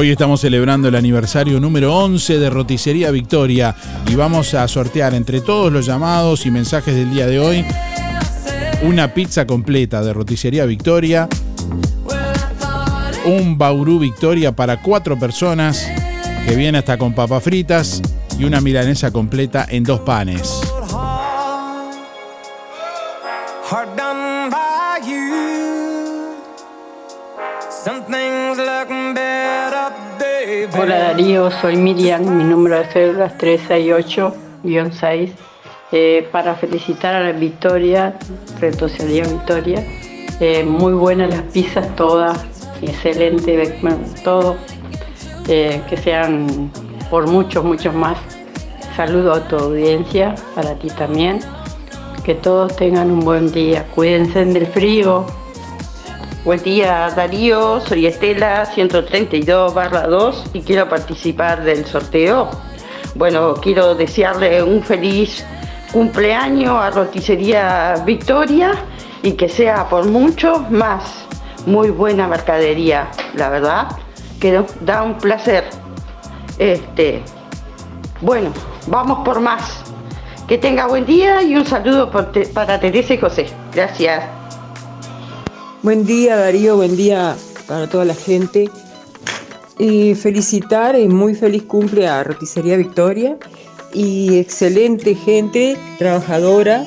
[0.00, 3.74] Hoy estamos celebrando el aniversario número 11 de Roticería Victoria
[4.06, 7.64] y vamos a sortear entre todos los llamados y mensajes del día de hoy
[8.82, 11.28] una pizza completa de Roticería Victoria,
[13.24, 15.90] un Bauru Victoria para cuatro personas
[16.46, 18.00] que viene hasta con papas fritas
[18.38, 20.60] y una milanesa completa en dos panes.
[30.88, 35.32] Hola Darío, soy Miriam, mi número de cédula es 368-6.
[35.92, 38.18] Eh, para felicitar a la Victoria,
[38.58, 39.84] Retocería Victoria.
[40.40, 42.42] Eh, muy buenas las pizzas todas,
[42.80, 44.56] excelente, bueno, todo.
[45.46, 46.72] Eh, que sean
[47.10, 48.16] por muchos, muchos más.
[48.96, 51.40] Saludo a tu audiencia, para ti también.
[52.24, 53.84] Que todos tengan un buen día.
[53.94, 55.26] Cuídense del frío.
[56.44, 62.48] Buen día Darío, soy Estela 132 barra 2 y quiero participar del sorteo.
[63.16, 65.44] Bueno, quiero desearle un feliz
[65.92, 68.72] cumpleaños a Roticería Victoria
[69.22, 71.26] y que sea por mucho más
[71.66, 73.88] muy buena mercadería, la verdad,
[74.40, 75.64] que da un placer.
[76.56, 77.20] Este,
[78.20, 78.52] bueno,
[78.86, 79.82] vamos por más.
[80.46, 83.46] Que tenga buen día y un saludo para Teresa y José.
[83.74, 84.37] Gracias.
[85.82, 88.68] Buen día Darío, buen día para toda la gente.
[89.78, 93.36] Y felicitar y muy feliz cumple a Roticería Victoria
[93.94, 96.84] y excelente gente, trabajadora,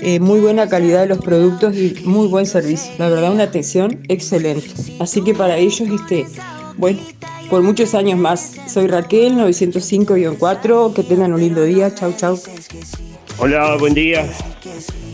[0.00, 2.92] eh, muy buena calidad de los productos y muy buen servicio.
[2.98, 4.68] La verdad una atención excelente.
[4.98, 6.26] Así que para ellos, este,
[6.78, 6.98] bueno,
[7.48, 8.56] por muchos años más.
[8.66, 11.94] Soy Raquel, 905-4, que tengan un lindo día.
[11.94, 12.38] Chau, chau.
[13.38, 14.28] Hola, buen día.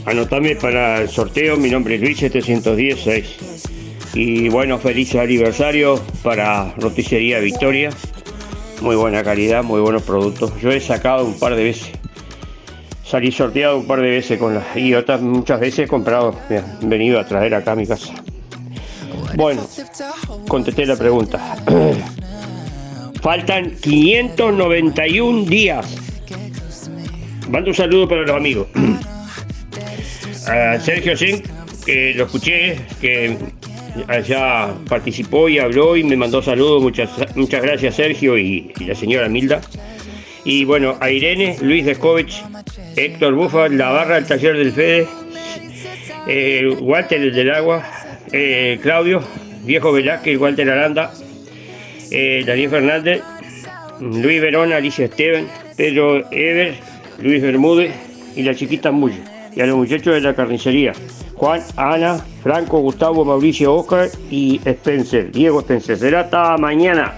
[0.07, 3.64] Anotame para el sorteo, mi nombre es Luis 716.
[4.14, 7.90] Y bueno, feliz aniversario para Roticería Victoria.
[8.80, 10.52] Muy buena calidad, muy buenos productos.
[10.62, 11.90] Yo he sacado un par de veces.
[13.04, 16.38] Salí sorteado un par de veces con las y otras muchas veces he comprado.
[16.48, 18.14] Me venido a traer acá a mi casa.
[19.34, 19.66] Bueno,
[20.46, 21.57] contesté la pregunta.
[23.22, 25.96] Faltan 591 días.
[27.50, 28.68] Mando un saludo para los amigos.
[30.47, 31.42] A Sergio Sen,
[31.84, 33.36] que lo escuché, que
[34.09, 36.82] allá participó y habló y me mandó saludos.
[36.82, 39.61] Muchas, muchas gracias Sergio y, la señora Milda.
[40.44, 42.42] Y bueno, a Irene, Luis Descovich,
[42.94, 45.09] Héctor Bufa, La Barra, el taller del Fede,
[46.28, 47.84] eh, Walter el del agua,
[48.32, 49.22] eh, Claudio,
[49.64, 51.12] Viejo Velázquez, Walter Aranda,
[52.12, 53.22] eh, Daniel Fernández,
[54.01, 56.74] Luis Verona, Alicia Esteban, Pedro Ever,
[57.20, 57.92] Luis Bermúdez
[58.36, 59.36] y la chiquita Mulle.
[59.57, 60.92] Y a los muchachos de la carnicería,
[61.34, 65.98] Juan, Ana, Franco, Gustavo, Mauricio, Oscar y Spencer, Diego Spencer.
[65.98, 67.14] Será hasta mañana.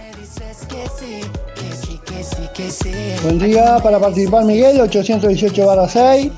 [3.25, 6.31] Buen día para participar Miguel, 818 barra 6.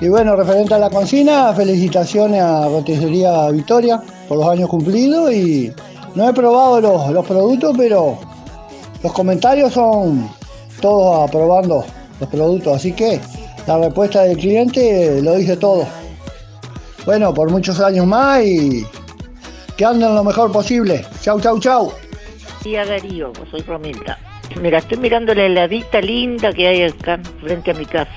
[0.00, 5.72] Y bueno, referente a la cocina, felicitaciones a Roticería Victoria por los años cumplidos y
[6.14, 8.16] no he probado los, los productos, pero
[9.02, 10.30] los comentarios son
[10.80, 11.84] todos aprobando
[12.20, 13.20] los productos, así que
[13.68, 15.86] la respuesta del cliente lo dice todo.
[17.04, 18.86] Bueno, por muchos años más y
[19.76, 21.04] que anden lo mejor posible.
[21.20, 21.92] Chau, chau, chau.
[22.64, 24.18] Día Darío, soy Romilda.
[24.62, 28.10] Mira, estoy mirando la heladita linda que hay acá frente a mi casa.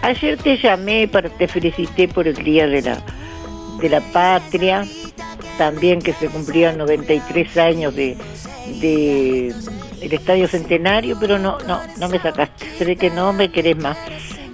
[0.00, 2.98] Ayer te llamé para te felicité por el día de la
[3.82, 4.86] de la patria,
[5.58, 8.16] también que se cumplían 93 años de,
[8.80, 9.54] de
[10.00, 12.66] el Estadio Centenario, pero no no no me sacaste.
[12.78, 13.98] Se que no me querés más.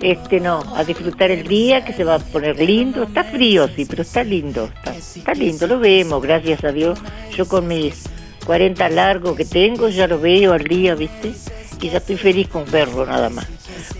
[0.04, 3.04] Este no, a disfrutar el día que se va a poner lindo.
[3.04, 4.64] Está frío, sí, pero está lindo.
[4.76, 6.98] Está, está lindo, lo vemos, gracias a Dios.
[7.34, 8.04] Yo con mis
[8.44, 11.32] 40 largos que tengo, ya lo veo al día, ¿viste?
[11.80, 13.46] Y ya estoy feliz con verlo nada más.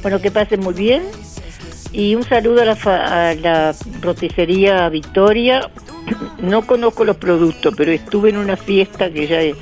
[0.02, 1.05] Bueno, que pasen muy bien.
[1.90, 5.70] Y un saludo a la, fa- a la roticería Victoria.
[6.42, 9.55] No conozco los productos, pero estuve en una fiesta que ya, en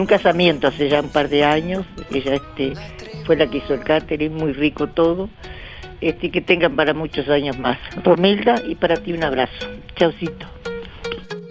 [0.00, 1.84] un casamiento hace ya un par de años.
[2.12, 2.74] Ella este,
[3.26, 5.28] fue la que hizo el catering, muy rico todo.
[6.02, 7.78] Este, y que tengan para muchos años más.
[8.02, 9.68] Romilda, y para ti un abrazo.
[9.94, 10.46] Chaucito.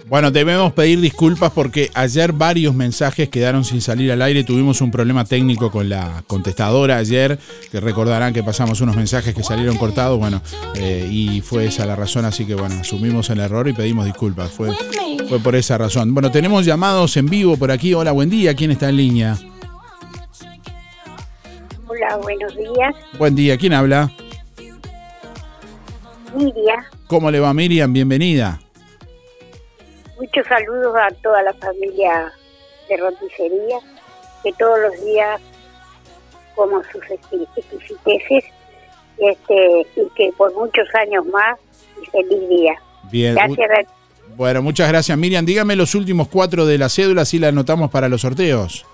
[0.08, 4.43] Bueno, debemos pedir disculpas porque ayer varios mensajes quedaron sin salir al aire.
[4.43, 7.39] Tuvimos un problema técnico con la contestadora ayer,
[7.72, 10.41] que recordarán que pasamos unos mensajes que salieron cortados, bueno,
[10.76, 14.52] eh, y fue esa la razón, así que bueno, asumimos el error y pedimos disculpas.
[14.52, 14.68] Fue,
[15.30, 16.14] fue por esa razón.
[16.14, 17.93] Bueno, tenemos llamados en vivo por aquí.
[17.93, 18.54] Hola, buen día.
[18.54, 19.38] ¿Quién está en línea?
[21.88, 22.95] Hola, buenos días.
[23.18, 23.58] Buen día.
[23.58, 24.12] ¿Quién habla?
[26.36, 27.91] Miriam, ¿Cómo le va Miriam?
[27.91, 28.59] Bienvenida.
[30.19, 32.32] muchos saludos a toda la familia
[32.88, 33.79] de roticería,
[34.43, 35.41] que todos los días
[36.55, 38.43] como sus exqui- exquisiteces
[39.17, 41.57] este, y que por muchos años más
[42.01, 42.73] y feliz día.
[43.11, 43.36] Bien.
[43.36, 43.86] Gracias, Ra-
[44.36, 45.45] Bueno, muchas gracias Miriam.
[45.45, 48.86] Dígame los últimos cuatro de la cédula, si la anotamos para los sorteos.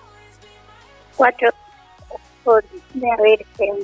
[1.15, 1.49] cuatro.
[2.43, 3.83] por- a ver, espera un.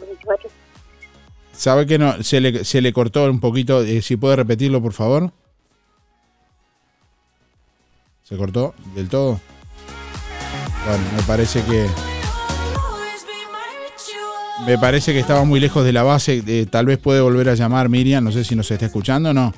[1.55, 3.83] ¿Sabe que no se le, se le cortó un poquito?
[3.83, 5.31] Eh, si puede repetirlo, por favor.
[8.23, 9.39] ¿Se cortó del todo?
[10.87, 11.87] Bueno, me parece que...
[14.65, 16.43] Me parece que estaba muy lejos de la base.
[16.45, 18.23] eh, tal vez puede volver a llamar Miriam.
[18.23, 19.53] No sé si nos está escuchando o no.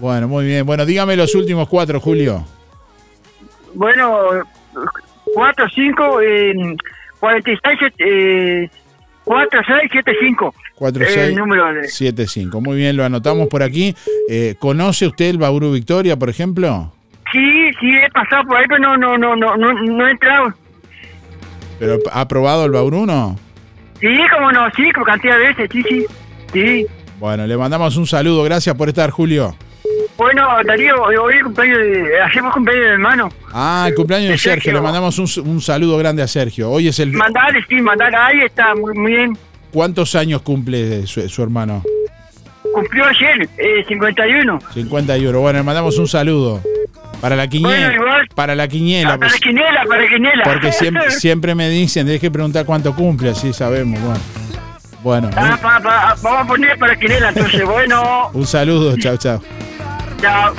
[0.00, 0.66] Bueno, muy bien.
[0.66, 2.44] Bueno, dígame los últimos cuatro, Julio.
[3.74, 4.18] bueno,
[5.34, 6.52] 4, 5, eh,
[7.18, 8.70] 46, eh,
[9.24, 10.54] 4, 6, 7, 5.
[10.74, 11.88] 4, El 6, número de...
[11.88, 12.60] 7, 5.
[12.60, 13.96] Muy bien, lo anotamos por aquí.
[14.28, 16.92] Eh, ¿Conoce usted el Bauru Victoria, por ejemplo?
[17.32, 20.54] Sí, sí, he pasado por ahí, pero no, no, no, no, no, no he entrado.
[21.78, 23.36] ¿Pero ha probado el Bauruno?
[24.00, 26.06] Sí, cómo no, sí, como cantidad de veces, sí, sí.
[26.52, 26.86] Sí.
[27.18, 28.42] Bueno, le mandamos un saludo.
[28.44, 29.54] Gracias por estar, Julio.
[30.16, 33.28] Bueno, Darío, hoy hoy cumpleaños de, hacemos cumpleaños de hermano.
[33.52, 34.62] Ah, el cumpleaños de De Sergio.
[34.62, 34.72] Sergio.
[34.74, 36.70] Le mandamos un, un saludo grande a Sergio.
[36.70, 37.12] Hoy es el...
[37.12, 39.38] Mandale, sí, mandale, ahí está, muy, muy bien.
[39.72, 41.82] ¿Cuántos años cumple su, su hermano?
[42.80, 44.58] Cumplió ayer, eh, 51.
[44.74, 45.40] 51.
[45.40, 46.60] Bueno, le mandamos un saludo.
[47.20, 47.92] Para la quiniela.
[48.34, 49.14] Para la quiniela.
[49.14, 50.42] Ah, para pues, quinela, para quinela.
[50.44, 53.98] porque siempre, siempre me dicen, tenés que preguntar cuánto cumple, así sabemos.
[54.00, 54.20] Bueno,
[55.02, 58.30] bueno Ah, pa- pa- vamos a poner para quinela, entonces, bueno.
[58.32, 58.96] un saludo.
[58.96, 59.42] Chao, chao.
[60.22, 60.54] Chao.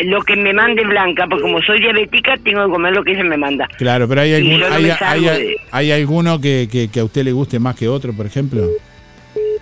[0.00, 3.24] Lo que me mande Blanca, porque como soy diabética, tengo que comer lo que ella
[3.24, 3.66] me manda.
[3.78, 7.24] Claro, pero hay, algún, no hay, hay- de- hay alguno que, que- que a usted
[7.24, 8.66] le guste más que otro, por ejemplo.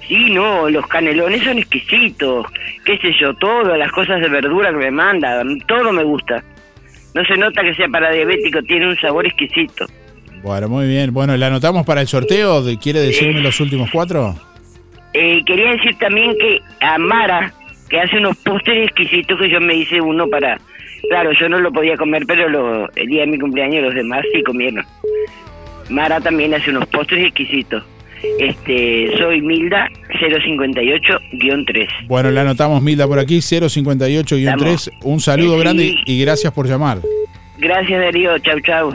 [0.07, 2.47] Sí, no, los canelones son exquisitos,
[2.85, 6.43] qué sé yo, todo, las cosas de verdura que me manda, todo me gusta.
[7.14, 9.87] No se nota que sea para diabético, tiene un sabor exquisito.
[10.43, 11.14] Bueno, muy bien.
[11.14, 12.62] Bueno, ¿la anotamos para el sorteo?
[12.82, 14.35] ¿Quiere decirme los últimos cuatro?
[15.14, 17.55] Eh, quería decir también que a Mara,
[17.95, 20.59] que hace unos postres exquisitos, que yo me hice uno para...
[21.09, 24.24] Claro, yo no lo podía comer, pero lo- el día de mi cumpleaños los demás
[24.32, 24.84] sí comieron.
[25.90, 27.84] Mara también hace unos postres exquisitos.
[28.40, 29.88] Este, soy Milda
[30.20, 31.88] 058-3.
[32.07, 34.90] Bueno, la anotamos, Milda, por aquí, 058-3.
[35.03, 35.61] Un saludo sí.
[35.61, 36.99] grande y gracias por llamar.
[37.59, 38.92] Gracias Darío, chau chau.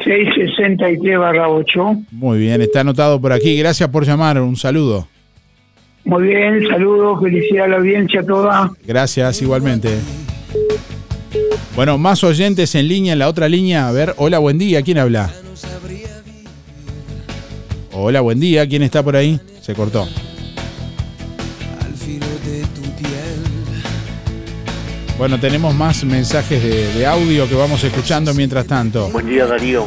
[0.04, 1.96] 663 barra 8.
[2.12, 3.56] Muy bien, está anotado por aquí.
[3.58, 4.40] Gracias por llamar.
[4.40, 5.08] Un saludo.
[6.04, 8.70] Muy bien, saludos, felicidad a la audiencia toda.
[8.84, 9.90] Gracias, igualmente.
[11.76, 13.88] Bueno, más oyentes en línea, en la otra línea.
[13.88, 14.82] A ver, hola, buen día.
[14.82, 15.32] ¿Quién habla?
[17.92, 18.68] Hola, buen día.
[18.68, 19.40] ¿Quién está por ahí?
[19.60, 20.06] Se cortó.
[25.22, 29.08] Bueno, tenemos más mensajes de, de audio que vamos escuchando mientras tanto.
[29.10, 29.86] Buen día Darío,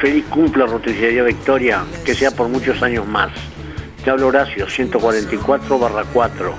[0.00, 3.32] feliz cumple Roticería Victoria, que sea por muchos años más.
[4.04, 6.54] Te hablo Horacio, 144 barra 4.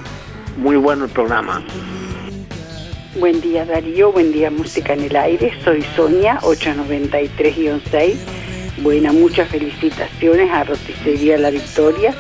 [0.58, 1.64] Muy bueno el programa.
[3.18, 8.16] Buen día Darío, buen día Música en el Aire, soy Sonia, 893-6.
[8.82, 12.14] Buena, muchas felicitaciones a Roticería La Victoria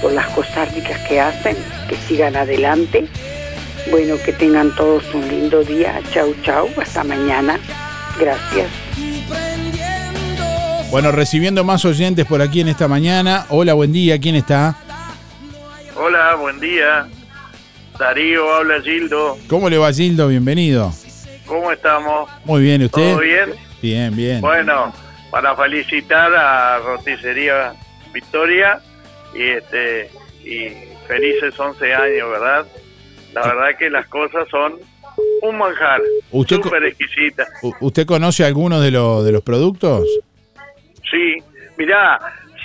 [0.00, 1.58] por las cosas ricas que hacen,
[1.90, 3.06] que sigan adelante.
[3.90, 6.00] Bueno, que tengan todos un lindo día.
[6.12, 7.58] Chau, chau, hasta mañana.
[8.18, 8.68] Gracias.
[10.90, 13.46] Bueno, recibiendo más oyentes por aquí en esta mañana.
[13.50, 14.18] Hola, buen día.
[14.18, 14.76] ¿Quién está?
[15.94, 17.06] Hola, buen día.
[17.98, 19.38] Darío, habla Gildo.
[19.48, 20.28] ¿Cómo le va, Gildo?
[20.28, 20.92] Bienvenido.
[21.46, 22.28] ¿Cómo estamos?
[22.44, 23.12] Muy bien, ¿y ¿usted?
[23.12, 23.54] ¿Todo bien?
[23.80, 24.40] Bien, bien.
[24.40, 24.92] Bueno,
[25.30, 27.74] para felicitar a Roticería
[28.12, 28.80] Victoria
[29.34, 30.10] y este
[30.44, 30.68] y
[31.06, 32.66] felices 11 años, ¿verdad?
[33.36, 34.74] La verdad que las cosas son
[35.42, 37.46] un manjar, ¿Usted súper exquisita.
[37.62, 40.04] U- ¿Usted conoce algunos de, los de los productos?
[41.10, 41.36] Sí,
[41.78, 42.18] mirá,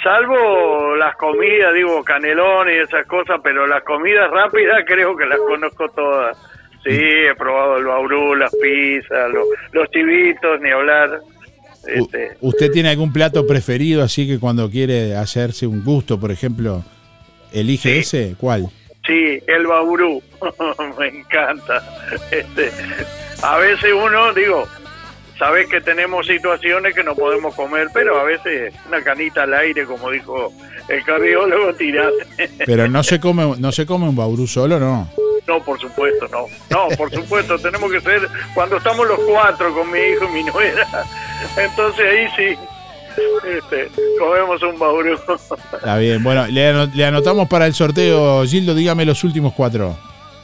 [0.03, 5.37] Salvo las comidas, digo, canelones y esas cosas, pero las comidas rápidas creo que las
[5.37, 6.35] conozco todas.
[6.83, 11.19] Sí, he probado el baurú, las pizzas, lo- los chivitos, ni hablar.
[11.87, 16.83] Este, ¿Usted tiene algún plato preferido así que cuando quiere hacerse un gusto, por ejemplo,
[17.53, 18.33] elige ese?
[18.39, 18.65] ¿Cuál?
[19.11, 20.23] Sí, el baurú,
[20.97, 21.83] me encanta.
[22.31, 22.71] Este,
[23.43, 24.65] a veces uno, digo,
[25.37, 29.85] sabes que tenemos situaciones que no podemos comer, pero a veces una canita al aire,
[29.85, 30.53] como dijo
[30.87, 32.25] el cardiólogo, tirate.
[32.65, 35.09] Pero no se come, no se come un baurú solo, ¿no?
[35.45, 36.45] No, por supuesto, no.
[36.69, 40.43] No, por supuesto, tenemos que ser cuando estamos los cuatro con mi hijo y mi
[40.45, 40.87] nuera.
[41.57, 42.59] Entonces ahí sí,
[43.57, 43.89] este,
[44.19, 45.17] comemos un baurú.
[45.73, 46.21] Está bien.
[46.23, 48.43] Bueno, le, ano- le anotamos para el sorteo.
[48.45, 49.97] Gildo, dígame los últimos cuatro.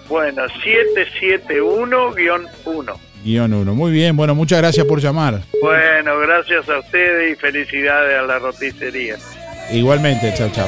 [0.10, 2.96] Bueno, 771-1.
[3.24, 3.74] Guión uno.
[3.76, 4.16] Muy bien.
[4.16, 5.42] Bueno, muchas gracias por llamar.
[5.62, 9.18] Bueno, gracias a ustedes y felicidades a la roticería.
[9.72, 10.68] Igualmente, chao, chao.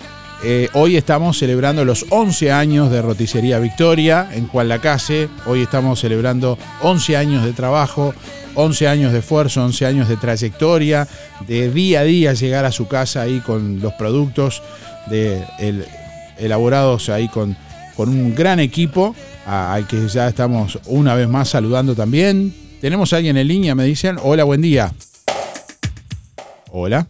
[0.43, 5.27] eh, hoy estamos celebrando los 11 años de Roticería Victoria en Juan Lacase.
[5.45, 8.13] Hoy estamos celebrando 11 años de trabajo,
[8.55, 11.07] 11 años de esfuerzo, 11 años de trayectoria,
[11.47, 14.61] de día a día llegar a su casa ahí con los productos
[15.07, 15.85] de el-
[16.37, 17.55] elaborados ahí con,
[17.95, 22.53] con un gran equipo al que ya estamos una vez más saludando también.
[22.81, 24.17] Tenemos a alguien en línea, me dicen.
[24.21, 24.91] Hola, buen día.
[26.71, 27.07] Hola.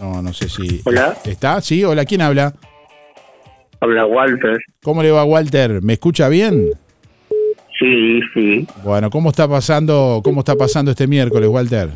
[0.00, 0.80] No, no sé si.
[0.84, 1.16] Hola.
[1.24, 1.60] ¿Está?
[1.60, 2.52] Sí, hola, ¿quién habla?
[3.80, 4.58] Habla Walter.
[4.82, 5.80] ¿Cómo le va, Walter?
[5.82, 6.70] ¿Me escucha bien?
[7.82, 8.66] Sí, sí.
[8.84, 11.88] Bueno, ¿cómo está pasando, cómo está pasando este miércoles, Walter?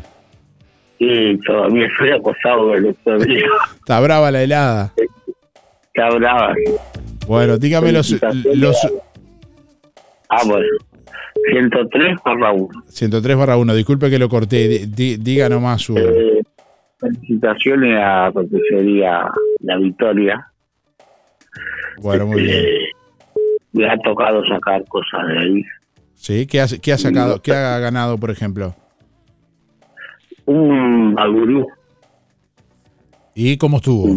[0.99, 3.45] Y todavía estoy acosado del otro día.
[3.75, 4.93] Está brava la helada.
[5.93, 6.53] Está brava.
[7.25, 8.13] Bueno, dígame los,
[8.53, 8.75] los
[10.29, 10.65] Ah, bueno.
[11.51, 12.67] 103 barra 1.
[12.89, 13.73] 103 barra 1.
[13.75, 14.67] Disculpe que lo corté.
[14.67, 15.97] Di- di- diga nomás su.
[15.97, 16.41] Eh,
[16.99, 19.21] felicitaciones a Roticería
[19.61, 20.51] La Victoria.
[22.01, 22.65] Bueno, muy bien.
[23.73, 25.63] Me ha tocado sacar cosas de ahí.
[26.15, 26.47] ¿Sí?
[26.47, 27.41] ¿Qué ha, qué ha sacado?
[27.41, 28.75] ¿Qué ha ganado, por ejemplo?
[30.45, 31.67] Un bagurú.
[33.35, 34.07] ¿Y cómo estuvo?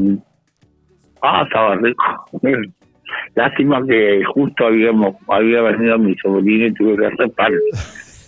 [1.23, 2.03] Ah, estaba rico.
[3.35, 7.53] Lástima que justo habíamos había venido mi sobrino y tuve que reparar.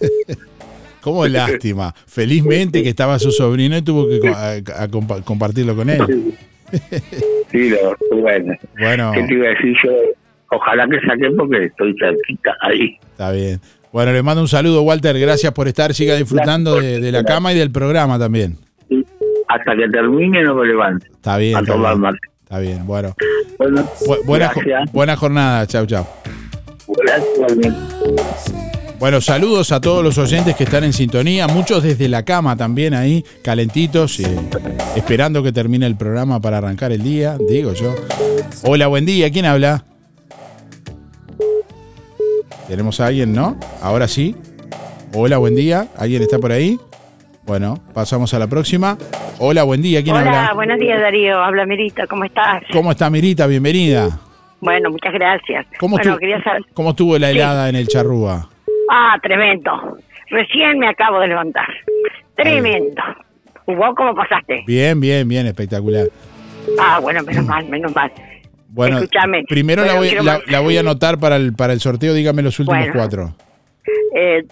[1.00, 1.92] ¿Cómo lástima?
[2.06, 4.52] Felizmente que estaba su sobrino y tuvo que a-
[4.82, 6.34] a compa- compartirlo con él.
[7.50, 8.54] Sí, lo, bueno.
[8.78, 9.12] Bueno.
[9.12, 9.90] ¿Qué te iba a decir yo?
[10.54, 12.96] Ojalá que saque porque estoy cerquita ahí.
[13.10, 13.60] Está bien.
[13.92, 15.18] Bueno, le mando un saludo, Walter.
[15.18, 15.92] Gracias por estar.
[15.94, 18.58] Siga disfrutando de, de la cama y del programa también.
[19.48, 21.06] Hasta que termine no me levanto.
[21.10, 21.56] Está bien.
[21.56, 22.00] A Está tomar bien.
[22.02, 22.18] mate.
[22.42, 22.86] Está bien.
[22.86, 23.14] Bueno.
[23.58, 24.60] Bueno, Bu- buena, jo-
[24.92, 25.66] buena jornada.
[25.66, 26.06] Chau, chau.
[26.88, 27.74] Gracias.
[28.98, 32.94] Bueno, saludos a todos los oyentes que están en sintonía, muchos desde la cama también
[32.94, 34.26] ahí, calentitos, eh,
[34.96, 37.94] esperando que termine el programa para arrancar el día, digo yo.
[38.64, 39.84] Hola, buen día, ¿quién habla?
[42.68, 43.56] Tenemos a alguien, ¿no?
[43.82, 44.36] Ahora sí.
[45.14, 46.78] Hola, buen día, ¿alguien está por ahí?
[47.44, 48.96] Bueno, pasamos a la próxima.
[49.38, 50.54] Hola, buen día, ¿quién Hola, habla?
[50.54, 52.62] buenos días Darío, habla Mirita, ¿cómo estás?
[52.72, 53.46] ¿Cómo está Mirita?
[53.46, 54.08] Bienvenida.
[54.60, 55.66] Bueno, muchas gracias.
[55.78, 56.62] ¿Cómo, bueno, estuvo, saber...
[56.72, 57.36] ¿Cómo estuvo la Sí.
[57.36, 58.48] helada en el Charrúa?
[58.90, 59.98] Ah, tremendo.
[60.30, 61.66] Recién me acabo de levantar.
[62.36, 63.02] Tremendo.
[63.66, 64.62] ¿Vos cómo pasaste?
[64.66, 66.06] Bien, bien, bien, espectacular.
[66.80, 68.10] Ah, bueno, menos mal, menos mal.
[68.74, 69.00] Bueno,
[69.48, 72.14] primero la, voy, la- la voy a anotar para el, para el sorteo.
[72.14, 72.92] Dígame los últimos Bueno.
[72.94, 73.34] cuatro.
[74.14, 74.44] Eh,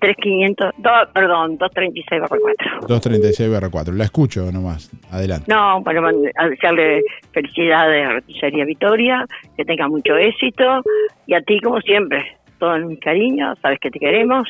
[0.00, 2.80] 3500, dos, perdón, 236 barra 4.
[2.86, 3.94] 236 barra 4.
[3.94, 4.90] La escucho nomás.
[5.10, 5.46] Adelante.
[5.52, 7.02] No, bueno, a desearle
[7.32, 9.24] felicidades a Roticería Victoria,
[9.56, 10.82] que tenga mucho éxito
[11.26, 12.24] y a ti como siempre,
[12.60, 14.46] todo mi cariño, sabes que te queremos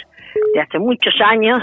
[0.54, 1.58] de hace muchos años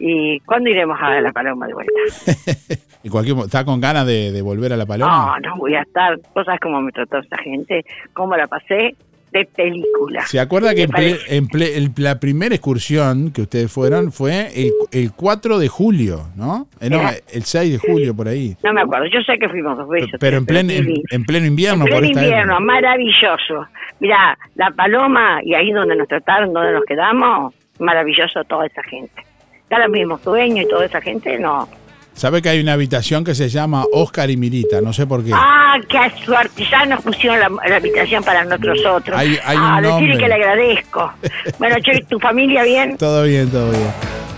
[0.00, 1.92] y ¿cuándo iremos a La Paloma de vuelta?
[3.02, 5.38] ¿Y cualquier, ¿Está con ganas de, de volver a la paloma?
[5.42, 8.94] No, no voy a estar, vos sabes cómo me trató esta gente, cómo la pasé
[9.32, 10.26] de película.
[10.26, 14.48] ¿Se acuerda que en ple- en ple- el- la primera excursión que ustedes fueron fue
[14.54, 16.66] el, el 4 de julio, ¿no?
[16.80, 17.00] Eh, no,
[17.32, 18.56] el 6 de julio, por ahí.
[18.64, 20.10] No me acuerdo, yo sé que fuimos dos veces.
[20.18, 23.66] Pero en, plen- en, pleno invierno, En pleno invierno, maravilloso.
[24.00, 29.22] Mirá, la paloma y ahí donde nos trataron, donde nos quedamos, maravilloso toda esa gente.
[29.70, 31.68] Ya los mismos dueños y toda esa gente, no.
[32.12, 35.30] Sabe que hay una habitación que se llama Oscar y Mirita, no sé por qué.
[35.32, 39.16] Ah, qué suerte, ya nos pusieron la, la habitación para nosotros otros.
[39.16, 41.12] Hay- hay un ah, decirle que le agradezco.
[41.58, 42.96] bueno, che, ¿tu familia bien?
[42.98, 43.82] Todo bien, todo bien.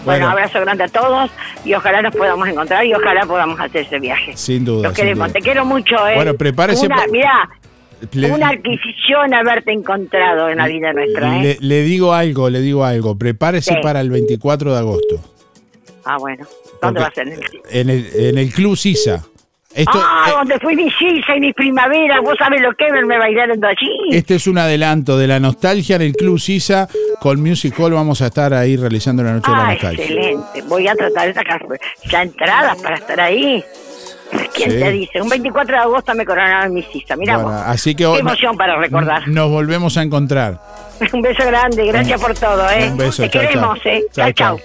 [0.05, 1.31] Bueno, Bueno, abrazo grande a todos
[1.65, 4.37] y ojalá nos podamos encontrar y ojalá podamos hacer ese viaje.
[4.37, 4.89] sin duda.
[4.89, 6.15] Lo sin queremos, te quiero mucho, ¿eh?
[6.17, 7.49] Bueno, prepárese Una, mirá,
[8.13, 11.43] Le- una adquisición haberte encontrado en la vida nuestra, ¿eh?
[11.61, 13.17] Le, le digo algo, le digo algo.
[13.17, 13.81] Prepárese Sí.
[13.83, 15.21] para el 24 de agosto.
[16.05, 16.45] Ah, bueno.
[16.81, 17.51] ¿Dónde va a Porque- ser?
[17.71, 19.25] En el- En el, Club Sisa.
[19.75, 23.17] Esto, ah, eh, donde fui mi Gilsa y mi primavera, vos sabés lo que me
[23.19, 23.89] bailando allí.
[24.11, 26.89] este es un adelanto de la nostalgia en el Club Sisa.
[27.21, 30.05] Con Music Hall vamos a estar ahí realizando la noche de la Ah, nostalgia.
[30.05, 30.63] excelente.
[30.69, 31.65] Voy a tratar de sacar
[32.11, 33.65] ya entradas para estar ahí.
[34.55, 34.79] ¿Quién Sí.
[34.79, 35.21] te dice?
[35.21, 37.17] Un 24 de agosto me coronaron mi Gilsa.
[37.17, 37.63] Mirá Bueno, vos.
[37.67, 39.27] así que Qué emoción para recordar.
[39.29, 40.61] nos volvemos a encontrar.
[41.13, 42.89] Un beso grande, gracias por todo, ¿eh?
[42.91, 43.93] Un beso, Te chao, queremos, chao.
[43.93, 44.05] ¿eh?
[44.13, 44.59] Chao, Chao.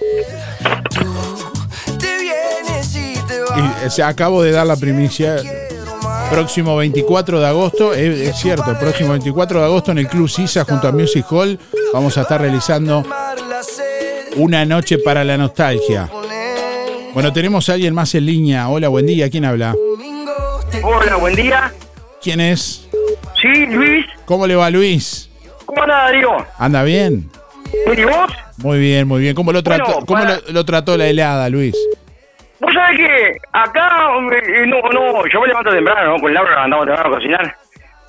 [3.56, 5.36] Y, eh, se- acabo de dar la primicia.
[6.30, 10.28] Próximo 24 de agosto, es, es cierto, el próximo 24 de agosto en el Club
[10.28, 11.58] Sisa junto a Music Hall
[11.94, 13.02] vamos a estar realizando
[14.36, 16.08] una noche para la nostalgia.
[17.18, 18.68] Bueno, tenemos a alguien más en línea.
[18.68, 19.28] Hola, buen día.
[19.28, 19.74] ¿Quién habla?
[20.84, 21.72] Hola, buen día.
[22.22, 22.88] ¿Quién es?
[23.42, 24.06] Sí, Luis.
[24.24, 25.28] ¿Cómo le va, Luis?
[25.66, 26.36] ¿Cómo anda, Darío?
[26.60, 27.28] ¿Anda bien?
[27.96, 28.30] ¿Y vos?
[28.58, 29.34] Muy bien, muy bien.
[29.34, 31.74] ¿Cómo lo trató, Bueno, cómo para- lo, lo trató la helada, Luis?
[32.60, 33.90] Vos sabés que acá,
[34.30, 36.20] eh, no, no, yo me levanto temprano, ¿no?
[36.20, 37.56] Con Laura andamos temprano a cocinar.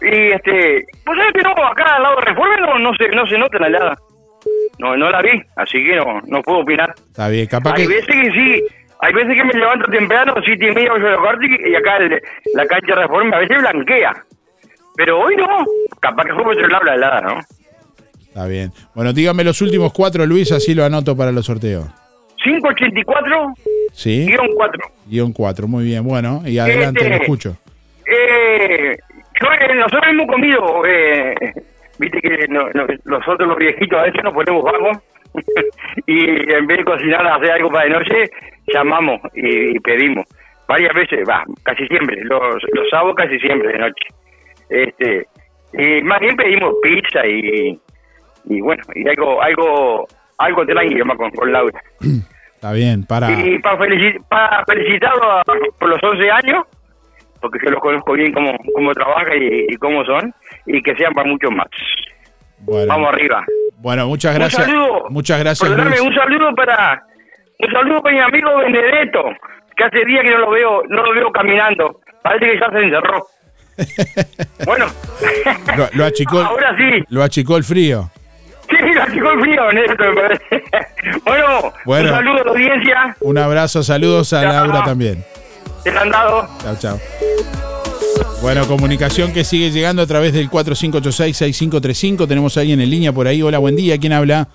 [0.04, 3.26] Y este, vos sabés que no, acá al lado de Reforma no, no, se, no
[3.26, 3.98] se nota la helada.
[4.78, 6.94] No, no la vi, así que no, no puedo opinar.
[7.08, 7.96] Está bien, capaz Hay que...
[7.96, 8.64] veces que sí,
[9.00, 12.22] hay veces que me levanto temprano, siete y media, ocho de la y acá el-
[12.54, 14.24] la cancha de Reforma a veces blanquea.
[14.96, 15.48] Pero hoy no,
[16.02, 17.40] capaz que fue por otro lado la helada, ¿no?
[18.28, 18.72] Está bien.
[18.94, 21.86] Bueno, dígame los últimos cuatro, Luis, así lo anoto para los sorteos.
[22.44, 23.54] 584
[23.94, 24.26] ¿Sí?
[24.28, 24.82] guion 4.
[25.08, 26.04] Guión 4, muy bien.
[26.08, 27.58] Bueno, y adelante, Este- lo escucho.
[28.06, 28.98] Eh,
[29.42, 31.36] yo, eh, nosotros hemos comido, eh,
[32.00, 34.98] viste que no- no- nosotros los viejitos a veces nos ponemos vagos
[36.08, 38.24] y en vez de cocinar, hacer algo para de noche,
[38.74, 40.26] llamamos y, y pedimos.
[40.68, 42.42] Varias veces, va, casi siempre, los,
[42.74, 44.06] los sábados casi siempre de noche.
[44.70, 45.26] Este,
[45.74, 47.80] y más bien pedimos pizza y,
[48.46, 50.08] y bueno, y algo, algo,
[50.38, 51.82] algo tranquilo con, con Laura.
[52.56, 53.32] Está bien, para...
[53.32, 55.44] Y para, felici- para felicitarlo a-
[55.80, 56.66] por los 11 años,
[57.42, 60.34] porque yo los conozco bien cómo, cómo trabaja y, y cómo son,
[60.66, 61.68] y que sean para muchos más.
[62.60, 63.46] Bueno, Vamos arriba.
[63.78, 64.68] bueno muchas gracias.
[64.68, 65.06] Un saludo.
[65.10, 66.02] Muchas gracias, Luis.
[66.02, 67.02] un saludo para
[67.60, 69.24] un saludo para mi amigo Benedetto,
[69.76, 72.00] que hace días que no lo veo, no lo veo caminando.
[72.22, 73.26] Parece que ya se encerró.
[74.66, 74.86] bueno,
[75.78, 77.04] Lo, lo achicó, ahora sí.
[77.10, 78.10] lo achicó el frío.
[78.70, 80.64] Sí, lo achicó el frío, Benedetto, me parece.
[81.26, 82.10] bueno, Bueno.
[82.10, 83.16] un saludo a la audiencia.
[83.22, 84.44] Un abrazo, saludos a.
[84.44, 85.24] Laura también.
[85.84, 86.48] Te la han dado.
[86.62, 87.00] Chao, chao.
[88.42, 92.28] Bueno, comunicación que sigue llegando a través del 4586-6535.
[92.28, 93.42] Tenemos a alguien en línea por ahí.
[93.42, 93.98] Hola, buen día.
[93.98, 94.48] ¿Quién habla?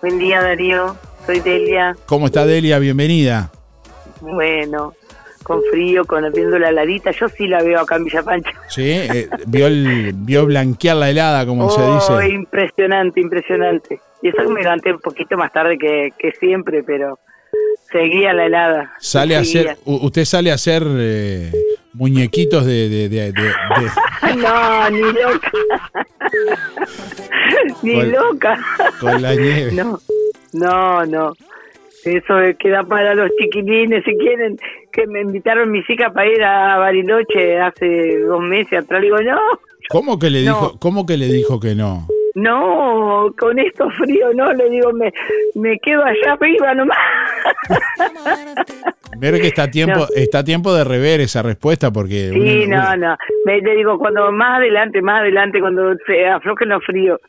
[0.00, 0.96] Buen día, Darío.
[1.26, 1.96] Soy Delia.
[2.06, 2.78] ¿Cómo está Delia?
[2.78, 3.50] Bienvenida.
[4.20, 4.94] Bueno,
[5.42, 7.10] con frío, con viendo la heladita.
[7.12, 8.50] Yo sí la veo acá en Villa Pancha.
[8.68, 12.34] Sí, eh, vio, el- vio blanquear la helada, como se Oh, dice.
[12.34, 14.00] impresionante, impresionante.
[14.22, 17.18] Y eso me levanté un poquito más tarde que, que siempre, pero
[17.90, 18.92] seguía la helada.
[18.98, 21.52] Sale a hacer, usted sale a hacer eh,
[21.94, 25.52] muñequitos de, de- de- de- de- No, ni loca.
[27.82, 28.58] ni Con- loca.
[29.00, 29.72] con la nieve.
[29.72, 30.00] No,
[30.54, 31.32] no, no.
[32.04, 34.56] Eso queda para los chiquilines, si quieren,
[34.92, 39.00] que me invitaron mis hijas para ir a Bariloche hace dos meses atrás.
[39.00, 39.38] Le digo, no,
[39.88, 40.50] ¿Cómo que le No.
[40.54, 42.06] dijo, cómo que le dijo que no?
[42.36, 45.12] no, con esto frío no, le digo, me,
[45.54, 46.98] me quedo allá arriba nomás.
[49.18, 50.06] Ver que está a tiempo, No.
[50.14, 53.16] está a tiempo de rever esa respuesta porque Sí, no, no.
[53.44, 57.20] Me, le digo, cuando más adelante, más adelante, cuando se aflojen los fríos.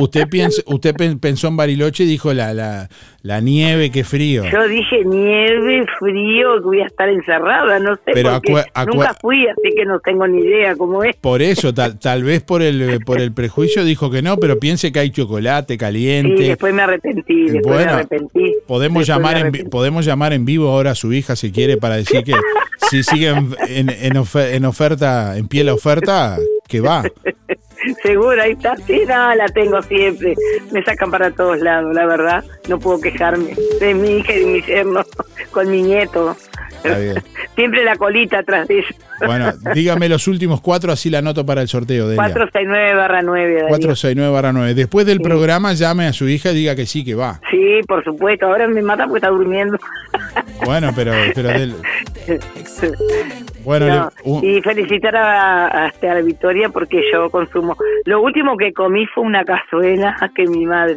[0.00, 2.88] usted piensa, usted pen- pensó en Bariloche y dijo la, la,
[3.22, 4.44] la nieve, qué frío.
[4.50, 9.46] Yo dije nieve, frío, que voy a estar encerrada, no sé, Pero porque nunca fui,
[9.48, 11.16] así que no tengo ni idea cómo es.
[11.16, 14.92] Por eso, tal, tal vez por el, por el prejuicio dijo que no, pero piense
[14.92, 16.42] que hay chocolate Sí, caliente.
[16.42, 18.54] después me arrepentí, después Bueno, me arrepentí.
[18.66, 19.70] Podemos Después llamar, me en, arrepentí.
[19.70, 22.34] podemos llamar en vivo ahora a su hija si quiere para decir que
[22.90, 26.38] si sigue en, en, en ofe- en oferta, en la oferta,
[26.68, 27.02] que va.
[28.02, 28.76] Seguro, ahí está.
[28.86, 30.34] Sí, no, la tengo siempre.
[30.70, 32.44] Me sacan para todos lados, la verdad.
[32.68, 35.02] No puedo quejarme de mi hija y de mi yerno
[35.50, 36.36] con mi nieto.
[36.84, 37.14] Está bien.
[37.56, 38.94] Siempre la colita atrás de ellos.
[39.24, 42.22] Bueno, dígame los últimos cuatro, así la anoto para el sorteo, Delia.
[42.22, 43.68] 469 barra 9, Darío.
[43.68, 44.74] 469 barra 9.
[44.74, 47.40] Después del programa, llame a su hija y diga que sí, que va.
[47.50, 48.46] Sí, por supuesto.
[48.46, 49.78] Ahora me mata porque está durmiendo.
[50.64, 51.74] Bueno, pero, pero del-
[53.64, 53.94] Bueno, No,
[54.24, 57.76] le- un- Y felicitar a, a, este, a la Victoria porque yo consumo.
[58.04, 60.96] Lo último que comí fue una cazuela que mi madre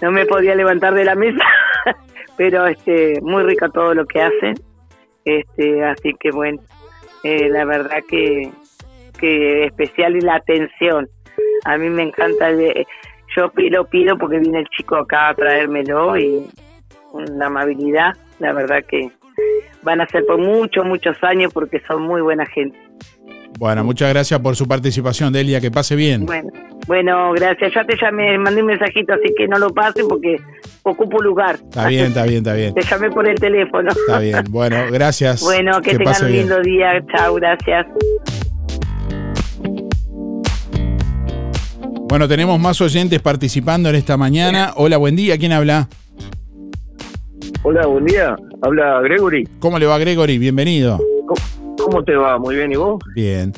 [0.00, 1.44] no me podía levantar de la mesa,
[2.36, 4.54] pero este muy rico todo lo que hacen.
[5.24, 6.60] Este, así que bueno,
[7.22, 8.50] eh, la verdad que,
[9.18, 11.08] que especial y la atención.
[11.64, 12.52] A mí me encanta.
[12.52, 12.86] de-
[13.36, 16.46] yo pido, pido porque viene el chico acá a traérmelo y
[17.12, 18.12] una amabilidad.
[18.40, 19.10] La verdad que
[19.82, 22.76] van a ser por muchos, muchos años porque son muy buena gente.
[23.58, 25.60] bueno, muchas gracias por su participación, Delia.
[25.60, 26.26] Que pase bien.
[26.26, 26.50] Bueno,
[26.86, 27.72] bueno, gracias.
[27.74, 30.40] Ya te llamé, mandé un mensajito, así que no lo pasen porque
[30.82, 31.56] ocupo lugar.
[31.56, 32.74] Está bien, está bien, está bien.
[32.74, 33.90] Te llamé por el teléfono.
[33.90, 34.44] Está bien.
[34.50, 35.42] Bueno, gracias.
[35.42, 36.48] Bueno, que, tengan pase un bien.
[36.48, 37.02] lindo día.
[37.14, 37.86] Chao, gracias.
[42.08, 44.72] Bueno, tenemos más oyentes participando en esta mañana.
[44.76, 45.38] Hola, buen día.
[45.38, 45.88] ¿Quién habla?
[47.62, 48.36] Hola, buen día.
[48.60, 49.48] Habla Gregory.
[49.60, 50.36] ¿Cómo le va, Gregory?
[50.36, 50.98] Bienvenido.
[51.78, 52.38] ¿Cómo te va?
[52.38, 52.98] Muy bien, ¿y vos?
[53.14, 53.52] Bien.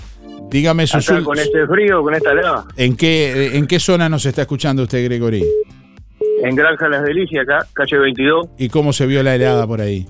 [0.55, 2.65] Dígame Acá ul- con este frío, con esta helada.
[2.77, 5.45] ¿En qué, ¿En qué zona nos está escuchando usted, Gregory?
[6.45, 8.47] En Granja Las Delicias, acá, calle 22.
[8.57, 10.07] ¿Y cómo se vio la helada por ahí?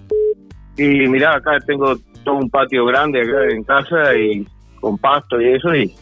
[0.77, 4.47] Y mirá, acá tengo todo un patio grande acá en casa y
[4.83, 5.75] con pasto y eso.
[5.75, 5.95] Y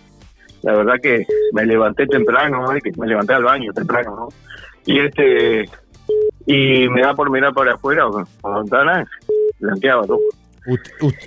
[0.62, 2.64] la verdad que me levanté temprano,
[2.98, 4.28] me levanté al baño temprano, ¿no?
[4.86, 5.66] Y este.
[6.46, 8.06] Y me da por mirar para afuera,
[8.40, 9.06] por la ventana,
[9.60, 10.18] blanqueaba todo.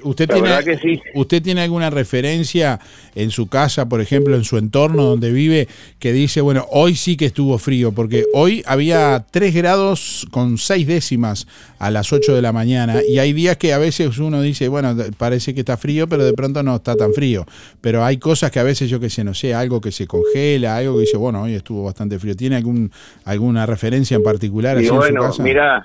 [0.04, 1.02] ¿Usted La tiene, verdad que sí.
[1.14, 2.80] ¿Usted tiene alguna referencia
[3.16, 5.68] en su casa, por ejemplo, en su entorno donde vive,
[6.00, 7.92] que dice, bueno, hoy sí que estuvo frío?
[7.92, 11.48] Porque hoy había 3 grados con 6 décimas
[11.80, 14.96] a las 8 de la mañana y hay días que a veces uno dice, bueno,
[15.18, 17.46] parece que está frío, pero de pronto no está tan frío.
[17.82, 20.78] Pero hay cosas que a veces yo que sé, no sé, algo que se congela,
[20.78, 22.36] algo que dice, bueno, hoy estuvo bastante frío.
[22.36, 22.90] ¿Tiene algún
[23.26, 25.44] alguna referencia en particular así Y en su bueno, casa?
[25.44, 25.84] mira,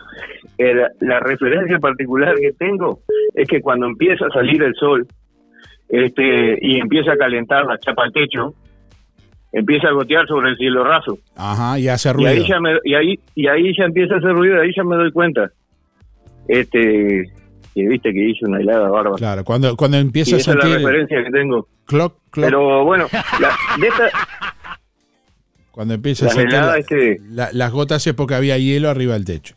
[0.61, 3.01] el- la referencia particular que tengo
[3.35, 5.07] es que cuando empieza a salir el sol
[5.89, 8.55] este y empieza a calentar la chapa al techo,
[9.53, 11.19] empieza a gotear sobre el cielo raso.
[11.37, 12.31] Ajá, y hace Y ruido.
[12.31, 14.85] ahí, ya me, y, ahí, y ahí ya empieza a hacer ruido, y ahí ya
[14.85, 15.51] me doy cuenta.
[16.47, 17.25] Este,
[17.75, 19.17] que viste que hizo una helada bárbara.
[19.17, 20.79] Claro, cuando, cuando Y empieza a esa es la sentir...
[20.87, 21.69] referencia que tengo.
[21.87, 22.47] Clock, clock.
[22.47, 23.07] Pero bueno,
[23.41, 24.09] la- de esta,
[25.73, 28.89] Cuando empieza a sentir helada la- es que- la- las gotas es porque había hielo
[28.91, 29.55] arriba del techo.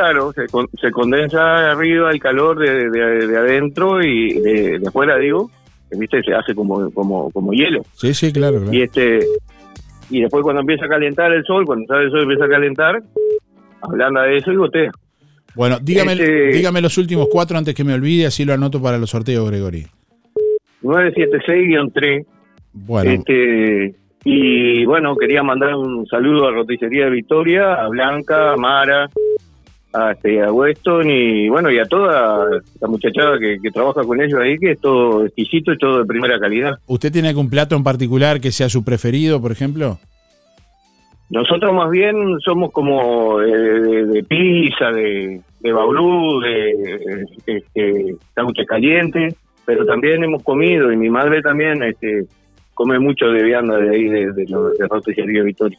[0.00, 4.88] Claro, se, con- se condensa arriba el calor de, de- de adentro y de, de
[4.88, 5.50] afuera, digo,
[5.90, 7.82] viste, se hace como, como, como hielo.
[7.94, 8.72] Sí, sí, claro, claro.
[8.72, 9.20] Y este
[10.10, 13.02] y después cuando empieza a calentar el sol, cuando sale el sol empieza a calentar,
[13.82, 14.90] hablando de eso y gotea.
[15.54, 18.96] Bueno, dígame, Este- dígame los últimos cuatro antes que me olvide, así lo anoto para
[18.98, 19.86] los sorteos, Gregory.
[20.82, 22.26] 976-3.
[22.72, 23.94] Bueno, Este,
[24.24, 29.08] y bueno, quería mandar un saludo a Roticería de Victoria, a Blanca, a Mara,
[29.92, 32.46] a, este, a Weston y bueno, y a toda
[32.80, 36.04] la muchachada que, que trabaja con ellos ahí, que es todo exquisito y todo de
[36.04, 36.78] primera calidad.
[36.86, 39.98] ¿usted tiene algún plato en particular que sea su preferido, por ejemplo?
[41.30, 48.16] Nosotros más bien somos como eh, de, de pizza, de, de baulú, de este,
[48.66, 49.34] calientes,
[49.66, 52.24] pero también hemos comido y mi madre también este,
[52.72, 55.78] come mucho de vianda de ahí, de, de, lo- de Roticería Victoria.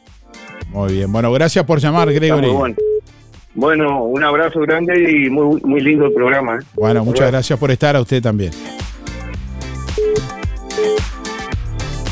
[0.68, 1.10] Muy bien.
[1.12, 2.46] Bueno, gracias por llamar, Gregory.
[3.54, 4.04] Bueno.
[4.04, 6.56] Un abrazo grande y muy muy lindo el programa.
[6.56, 6.64] ¿eh?
[6.74, 8.52] Bueno, muchas gracias por estar a usted también.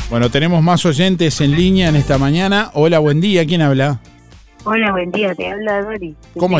[0.09, 2.71] Bueno, tenemos más oyentes en línea en esta mañana.
[2.73, 3.45] Hola, buen día.
[3.45, 3.99] ¿Quién habla?
[4.65, 6.15] Hola, buen día, te habla Dori.
[6.37, 6.59] ¿Cómo-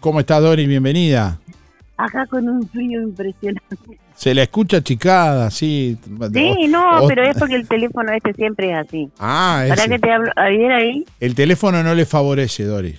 [0.00, 0.66] ¿Cómo está Dori?
[0.66, 1.38] Bienvenida.
[1.96, 3.76] Acá con un frío impresionante.
[4.14, 5.96] Se la escucha chicada, sí.
[6.34, 9.08] Sí, no, O- pero es porque el teléfono este siempre es así.
[9.18, 9.90] Ah, ¿Para ese.
[9.92, 10.30] que te hablo?
[10.36, 11.04] ¿Ayer ahí?
[11.20, 12.96] El teléfono no le favorece, Dori.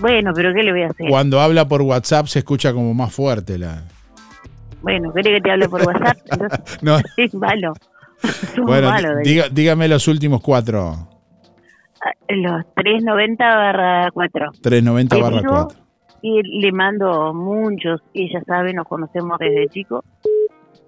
[0.00, 1.08] Bueno, pero ¿qué le voy a hacer?
[1.08, 3.82] Cuando habla por WhatsApp se escucha como más fuerte la.
[4.82, 6.18] Bueno, ¿querés que te hable por WhatsApp?
[6.30, 6.96] Entonces, No.
[7.16, 7.72] es malo.
[8.54, 8.90] Somos Bueno,
[9.22, 11.08] diga- dígame los últimos cuatro.
[12.04, 14.50] Ah, Los 390 barra 4.
[14.62, 15.78] 390 Te barra digo, 4.
[16.22, 20.04] Y le mando muchos, ella sabe, nos conocemos desde chico.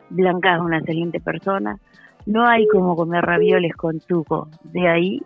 [0.09, 1.78] Blanca es una excelente persona.
[2.27, 4.49] No hay como comer ravioles con tuco.
[4.65, 5.23] De ahí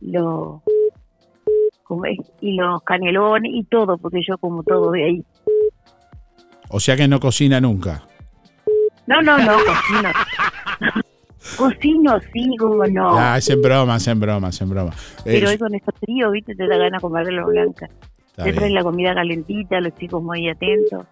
[0.00, 0.85] lo es,
[2.40, 5.24] y los canelones y todo, porque yo como todo de ahí.
[6.68, 8.02] O sea que no cocina nunca.
[9.06, 10.10] No, no, no, cocino.
[11.56, 13.16] cocino sí, como no.
[13.16, 14.90] Ah, es en broma, es en broma, es en broma.
[15.24, 17.88] Pero Eh, hoy con estos frío, viste, te da ganas de comerlo blanca.
[18.26, 21.06] Está Te traen la comida calentita, los chicos muy atentos.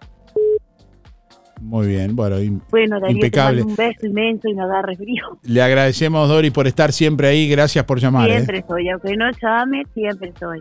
[1.61, 2.35] Muy bien, bueno,
[2.69, 3.61] Bueno, Darío, impecable.
[3.61, 5.39] te mando un beso inmenso y no agarre frío.
[5.43, 7.47] Le agradecemos, Dori, por estar siempre ahí.
[7.49, 8.29] Gracias por llamar.
[8.29, 8.33] ¿eh?
[8.35, 10.59] siempre soy, aunque no llame, siempre soy.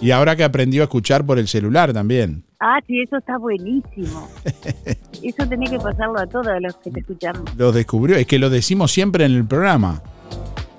[0.00, 2.44] Y ahora que aprendió a escuchar por el celular también.
[2.60, 4.28] Ah, sí, eso está buenísimo.
[5.22, 7.42] eso tenés que pasarlo a todos los que te escuchamos.
[7.56, 8.16] Lo descubrió.
[8.16, 10.02] Es que lo decimos siempre en el programa.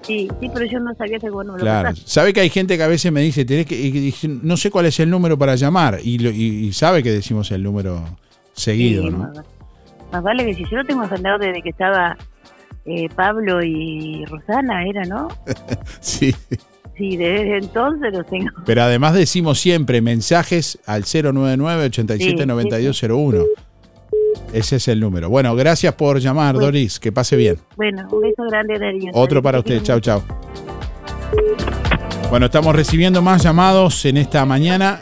[0.03, 1.95] Sí, sí, pero yo no sabía que vos no me lo Claro.
[1.95, 4.85] Sabe que hay gente que a veces me dice, tenés que, y no sé cuál
[4.87, 5.99] es el número para llamar.
[6.03, 8.01] Y, lo- y sabe que decimos el número
[8.59, 9.17] seguido, Sí, ¿no?
[9.19, 9.37] más,
[10.11, 12.17] más vale que si yo lo tengo agendado desde que estaba
[12.85, 15.27] eh, Pablo y Rosana, era, ¿no?
[16.01, 16.33] Sí.
[16.97, 18.49] Sí, desde entonces lo tengo.
[18.65, 23.45] Pero además decimos siempre mensajes al 099-879201.
[24.53, 25.29] Ese es el número.
[25.29, 26.65] Bueno, gracias por llamar, Bueno.
[26.67, 26.99] Doris.
[26.99, 27.57] Que pase bien.
[27.77, 29.11] Bueno, un beso grande, Darío.
[29.13, 29.81] Otro para usted.
[29.83, 30.21] Chau, chau.
[32.29, 34.99] Bueno, estamos recibiendo más llamados en esta mañana.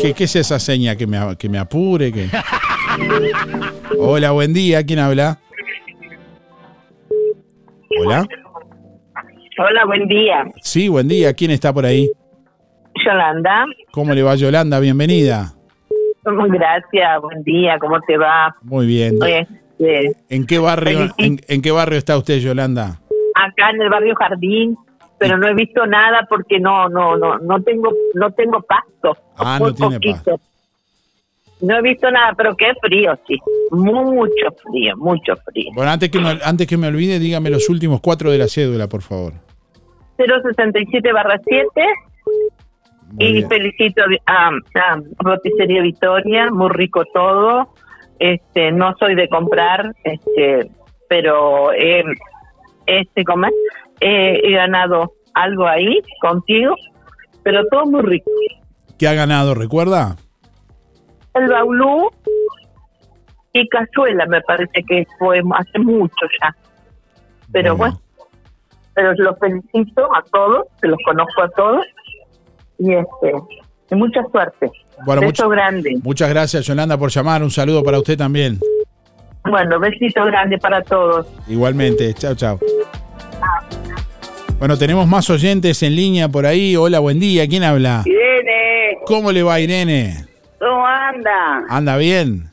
[0.00, 0.96] ¿Qué, qué es esa seña?
[0.96, 2.12] ¿Que me, que me apure?
[2.12, 2.28] que
[3.98, 4.84] Hola, buen día.
[4.84, 5.38] ¿Quién habla?
[8.00, 8.26] Hola.
[9.58, 10.44] Hola, buen día.
[10.62, 11.32] Sí, buen día.
[11.34, 12.10] ¿Quién está por ahí?
[13.04, 13.64] Yolanda.
[13.92, 14.80] ¿Cómo le va, Yolanda?
[14.80, 15.52] Bienvenida.
[16.24, 18.54] Gracias, buen día, ¿cómo te va?
[18.62, 19.14] Muy bien.
[19.22, 23.00] Este, ¿En qué barrio, en, en qué barrio está usted, Yolanda?
[23.34, 24.76] acá en el barrio Jardín,
[25.18, 29.16] pero no he visto nada porque no no no no tengo no tengo pasto.
[29.36, 30.40] Ah, no tiene poquito.
[31.60, 33.36] No he visto nada, pero qué frío, sí.
[33.70, 35.70] Mucho frío, mucho frío.
[35.74, 38.88] Bueno, antes que, me, antes que me olvide, dígame los últimos cuatro de la cédula,
[38.88, 39.34] por favor.
[40.16, 41.68] 067 barra 7
[43.18, 47.72] y felicito a, a Roticería Victoria, muy rico todo.
[48.18, 50.70] Este, no soy de comprar, este,
[51.08, 52.04] pero eh,
[52.86, 53.52] este, ¿cómo es?
[54.00, 56.74] Eh, he ganado algo ahí contigo,
[57.42, 58.30] pero todo muy rico.
[58.98, 60.16] ¿Qué ha ganado, recuerda?
[61.34, 62.10] El baulú
[63.52, 66.54] y cazuela me parece que fue hace mucho ya.
[67.52, 68.00] Pero bueno,
[68.94, 71.86] pero los felicito a todos, se los conozco a todos
[72.78, 73.32] y este,
[73.90, 74.70] y mucha suerte.
[75.04, 75.98] Bueno, Beso mucho- grande.
[76.02, 77.42] Muchas gracias, Yolanda, por llamar.
[77.42, 78.58] Un saludo para usted también.
[79.48, 81.26] Bueno, besito grande para todos.
[81.48, 82.12] Igualmente.
[82.14, 82.58] Chao, chao.
[84.58, 86.74] Bueno, tenemos más oyentes en línea por ahí.
[86.76, 87.46] Hola, buen día.
[87.48, 88.02] ¿Quién habla?
[88.04, 90.26] Irene, ¿Cómo le va, Irene?
[91.10, 91.64] ¿Cómo anda?
[91.68, 92.50] ¿Anda bien?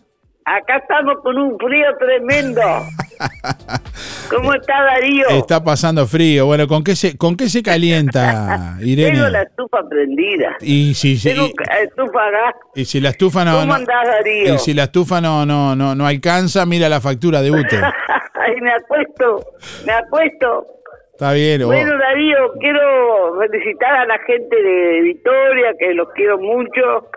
[0.47, 2.61] Acá estamos con un frío tremendo.
[4.29, 5.27] ¿Cómo está Darío?
[5.29, 6.45] Está pasando frío.
[6.45, 9.29] Bueno, ¿con qué se, con qué se calienta, Tengo Irene?
[9.31, 10.55] la estufa prendida.
[10.61, 12.55] Y si, si- Tengo y, ca- estufa a gas.
[12.75, 14.53] y si la estufa no, ¿Cómo no- andás, Darío?
[14.53, 17.77] y si la estufa no, no, no, no alcanza, mira la factura de UTE.
[18.33, 19.45] Ay, me acuesto,
[19.85, 20.67] me acuesto.
[21.13, 21.63] Está bien.
[21.63, 27.09] o- Bueno, Darío, quiero felicitar a la gente de Victoria, que los quiero mucho.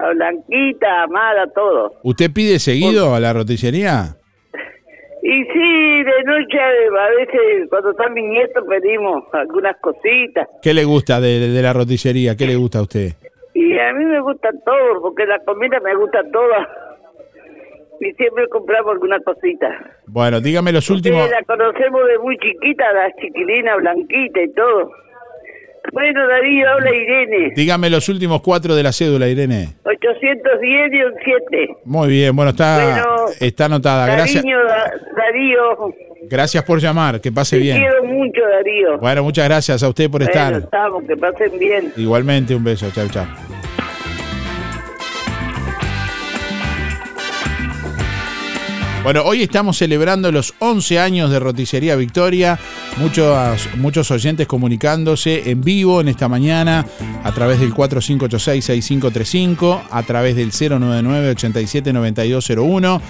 [0.00, 1.92] A Blanquita, Amada, a todos.
[2.02, 4.16] ¿Usted pide seguido a la roticería?
[5.22, 10.48] Y sí, de noche a veces cuando están mis nietos pedimos algunas cositas.
[10.62, 12.36] ¿Qué le gusta de, de la roticería?
[12.36, 13.12] ¿Qué le gusta a usted?
[13.54, 16.68] Y a mí me gusta todo, porque la comida me gusta toda.
[18.00, 19.68] Y siempre compramos alguna cosita.
[20.06, 21.28] Bueno, dígame los últimos.
[21.28, 24.90] La conocemos de muy chiquita, la chiquilina blanquita y todo.
[25.92, 27.52] Bueno, Darío, habla Irene.
[27.56, 29.74] Dígame los últimos cuatro de la cédula, Irene.
[29.84, 31.76] 810 y un 7.
[31.84, 34.06] Muy bien, bueno, está, Bueno, está anotada.
[34.06, 35.94] Gracias, Cariño, Da- Darío.
[36.28, 37.78] gracias por llamar, que pase Te bien.
[37.78, 38.98] quiero mucho, Darío.
[38.98, 40.54] Bueno, muchas gracias a usted por Bueno, estar.
[40.62, 41.92] estamos, que pasen bien.
[41.96, 43.26] Igualmente, un beso, chao, chao.
[49.02, 52.58] Bueno, hoy estamos celebrando los 11 años de Roticería Victoria.
[52.98, 56.84] Muchos, muchos oyentes comunicándose en vivo en esta mañana
[57.24, 63.00] a través del 4586-6535, a través del 099-879201.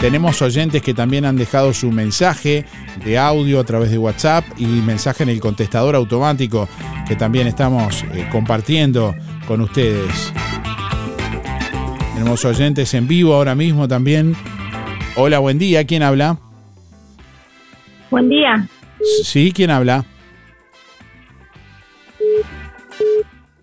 [0.00, 2.64] Tenemos oyentes que también han dejado su mensaje
[3.04, 6.68] de audio a través de WhatsApp y mensaje en el contestador automático
[7.06, 9.14] que también estamos eh, compartiendo
[9.46, 10.32] con ustedes.
[12.14, 14.34] Tenemos oyentes en vivo ahora mismo también.
[15.16, 15.84] Hola, buen día.
[15.84, 16.38] ¿Quién habla?
[18.10, 18.68] Buen día.
[19.24, 20.04] Sí, ¿quién habla?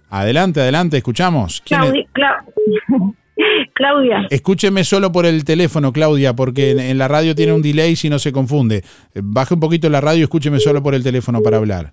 [0.10, 1.62] Adelante, adelante, escuchamos.
[1.66, 1.92] ¿Quién es?
[2.14, 2.44] Claudia.
[2.88, 3.14] Cla-
[3.74, 4.28] Claudia.
[4.30, 8.10] Escúcheme solo por el teléfono, Claudia, porque en, en la radio tiene un delay si
[8.10, 8.84] no se confunde.
[9.16, 11.92] Baje un poquito la radio y escúcheme solo por el teléfono para hablar.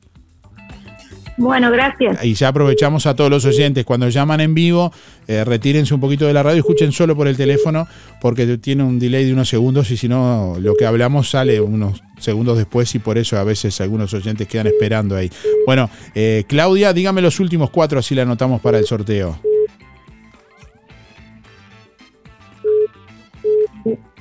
[1.41, 2.23] Bueno, gracias.
[2.23, 3.87] Y ya aprovechamos a todos los oyentes.
[3.87, 4.93] Cuando llaman en vivo,
[5.27, 7.89] eh, retírense un poquito de la radio escuchen solo por el teléfono,
[8.21, 12.03] porque tiene un delay de unos segundos y si no, lo que hablamos sale unos
[12.19, 15.31] segundos después y por eso a veces algunos oyentes quedan esperando ahí.
[15.65, 19.39] Bueno, eh, Claudia, dígame los últimos cuatro, así la anotamos para el sorteo.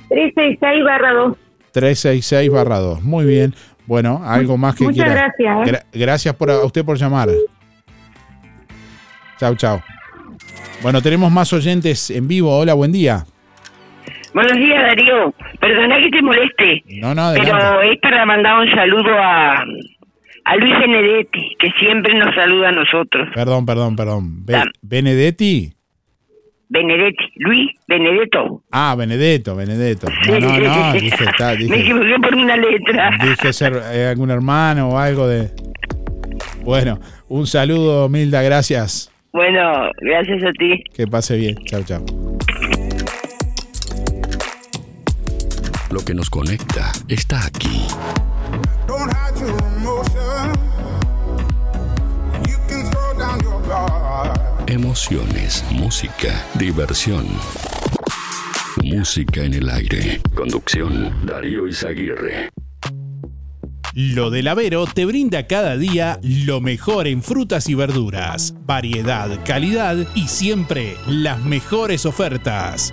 [0.08, 1.36] 366 barra 2.
[1.72, 3.02] 366 barra 2.
[3.02, 3.54] Muy bien.
[3.90, 5.20] Bueno, algo más que Muchas quiera.
[5.36, 5.72] gracias, ¿eh?
[5.72, 7.28] Gra- gracias por, a usted por llamar.
[9.40, 9.80] Chau, chau.
[10.80, 12.56] Bueno, tenemos más oyentes en vivo.
[12.56, 13.24] Hola, buen día.
[14.32, 15.34] Buenos días, Darío.
[15.60, 17.50] Perdona que te moleste, No, no, adelante.
[17.52, 19.54] pero es para mandar un saludo a,
[20.44, 23.28] a Luis Benedetti, que siempre nos saluda a nosotros.
[23.34, 24.46] Perdón, perdón, perdón.
[24.46, 25.72] Be- Benedetti.
[26.70, 28.62] Benedetti, Luis Benedetto.
[28.70, 30.06] Ah, Benedetto, Benedetto.
[30.28, 30.92] No, no, no.
[31.00, 33.10] Dije, está, Me equivoqué por una letra.
[33.20, 35.50] dije ser eh, algún hermano o algo de.
[36.62, 39.10] Bueno, un saludo, Milda, gracias.
[39.32, 40.82] Bueno, gracias a ti.
[40.94, 41.56] Que pase bien.
[41.64, 42.04] Chau, chau.
[45.90, 47.88] Lo que nos conecta está aquí.
[54.90, 57.24] Emociones, música, diversión.
[58.82, 60.20] Música en el aire.
[60.34, 62.50] Conducción, Darío Izaguirre.
[63.94, 69.96] Lo del Avero te brinda cada día lo mejor en frutas y verduras, variedad, calidad
[70.16, 72.92] y siempre las mejores ofertas.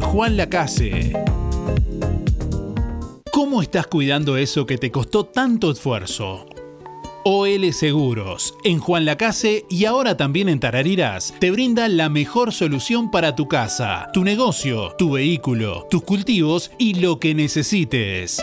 [0.00, 1.12] Juan Lacase.
[3.32, 6.46] ¿Cómo estás cuidando eso que te costó tanto esfuerzo?
[7.24, 13.10] OL Seguros, en Juan Lacase y ahora también en Tarariras, te brinda la mejor solución
[13.10, 18.42] para tu casa, tu negocio, tu vehículo, tus cultivos y lo que necesites.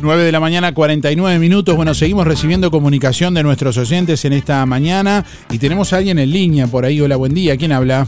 [0.00, 1.76] 9 de la mañana, 49 minutos.
[1.76, 6.32] Bueno, seguimos recibiendo comunicación de nuestros oyentes en esta mañana y tenemos a alguien en
[6.32, 7.00] línea por ahí.
[7.00, 7.56] Hola, buen día.
[7.56, 8.06] ¿Quién habla?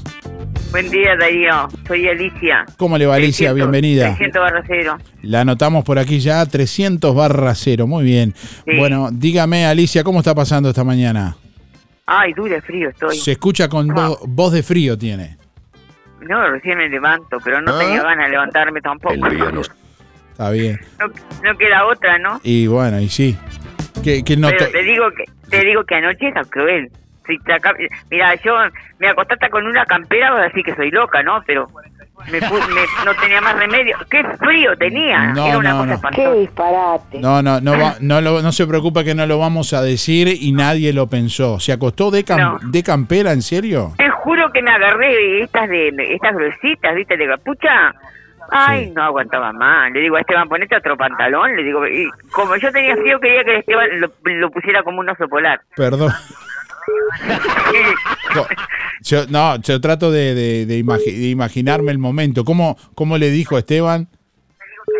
[0.73, 1.69] Buen día, Darío.
[1.87, 2.65] Soy Alicia.
[2.77, 3.53] ¿Cómo le va, Alicia?
[3.53, 4.07] 300, Bienvenida.
[4.16, 4.99] 300 barra cero.
[5.23, 7.87] La anotamos por aquí ya, 300 barra cero.
[7.87, 8.35] Muy bien.
[8.37, 8.77] Sí.
[8.77, 11.37] Bueno, dígame, Alicia, ¿cómo está pasando esta mañana?
[12.06, 13.16] Ay, dura frío estoy.
[13.16, 15.36] Se escucha con vo- voz de frío, tiene.
[16.20, 17.78] No, recién me levanto, pero no ¿Ah?
[17.78, 19.14] tenía ganas de levantarme tampoco.
[20.32, 20.81] Está bien.
[20.98, 21.06] No,
[21.43, 22.40] no queda otra, ¿no?
[22.43, 23.39] Y bueno, y sí.
[24.02, 26.90] Que, que no pero te digo que te digo que anoche era cruel.
[27.26, 27.74] Si te acá-
[28.10, 28.55] Mira, yo
[28.98, 31.43] me acosté hasta con una campera, vas a decir que soy loca, ¿no?
[31.47, 31.68] Pero
[32.31, 33.97] me, pu- me- no tenía más remedio.
[34.11, 35.32] ¡Qué frío tenía!
[35.32, 35.95] No, era una no, cosa no.
[35.95, 36.32] espantosa.
[36.35, 37.19] disparate!
[37.20, 40.28] No, no, no, va- no, lo- no se preocupa que no lo vamos a decir
[40.28, 41.59] y nadie lo pensó.
[41.61, 42.70] ¿Se acostó de, cam- No.
[42.70, 43.93] de campera, en serio?
[43.99, 47.16] Te juro que me agarré estas de estas gruesitas, ¿viste?
[47.16, 47.95] De capucha.
[48.51, 49.91] Ay, no aguantaba más.
[49.93, 51.57] Le digo a Esteban, ponete otro pantalón.
[51.57, 55.09] Le digo, y como yo tenía frío, quería que Esteban lo, lo pusiera como un
[55.09, 55.61] oso polar.
[55.74, 56.12] Perdón.
[59.02, 62.44] Yo, no, yo trato de, de- de imagi- de imaginarme el momento.
[62.44, 64.06] ¿Cómo, ¿Cómo le dijo Esteban?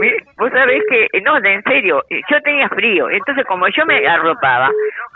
[0.01, 3.09] Mire, Vos sabés que, eh, no, de- en serio, eh, yo tenía frío.
[3.09, 4.71] Entonces, como yo me arropaba,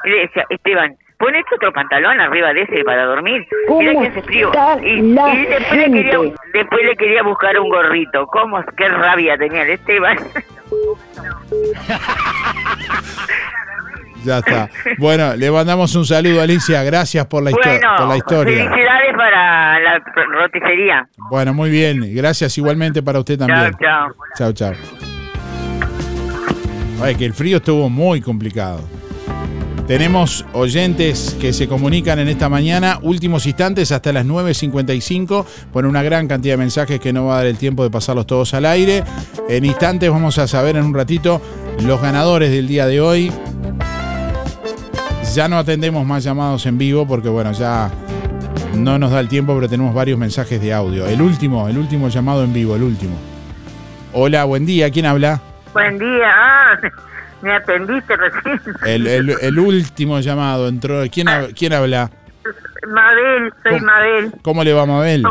[0.04, 3.44] le decía, Esteban, ponete otro pantalón arriba de ese para dormir.
[3.68, 4.50] Mira ¿Cómo que hace frío.
[4.82, 6.18] Y, la y después, le quería,
[6.54, 8.26] después le quería buscar un gorrito.
[8.28, 8.62] ¿Cómo?
[8.76, 10.16] Qué rabia tenía el Esteban.
[14.28, 14.68] Ya está.
[14.98, 16.82] Bueno, le mandamos un saludo, Alicia.
[16.82, 18.56] Gracias por la, histo- bueno, por la historia.
[18.56, 20.02] felicidades para la
[20.40, 21.08] roticería.
[21.30, 22.14] Bueno, muy bien.
[22.14, 23.72] Gracias igualmente para usted también.
[23.80, 24.72] Chao, Chao, chao.
[24.74, 25.08] chao.
[27.02, 28.80] Ay, que el frío estuvo muy complicado.
[29.86, 36.02] Tenemos oyentes que se comunican en esta mañana, últimos instantes hasta las 9.55, por una
[36.02, 38.66] gran cantidad de mensajes que no va a dar el tiempo de pasarlos todos al
[38.66, 39.02] aire.
[39.48, 41.40] En instantes vamos a saber en un ratito
[41.86, 43.32] los ganadores del día de hoy.
[45.34, 47.90] Ya no atendemos más llamados en vivo porque bueno, ya
[48.74, 51.06] no nos da el tiempo, pero tenemos varios mensajes de audio.
[51.06, 53.16] El último, el último llamado en vivo, el último.
[54.12, 55.40] Hola, buen día, ¿quién habla?
[55.72, 56.28] Buen día.
[56.34, 56.78] Ah,
[57.42, 58.60] me atendiste recién.
[58.84, 61.02] El, el- el último llamado entró.
[61.12, 62.10] ¿Quién, quién habla?
[62.88, 64.32] Mabel, soy Mabel.
[64.42, 65.22] ¿Cómo le va, Mabel?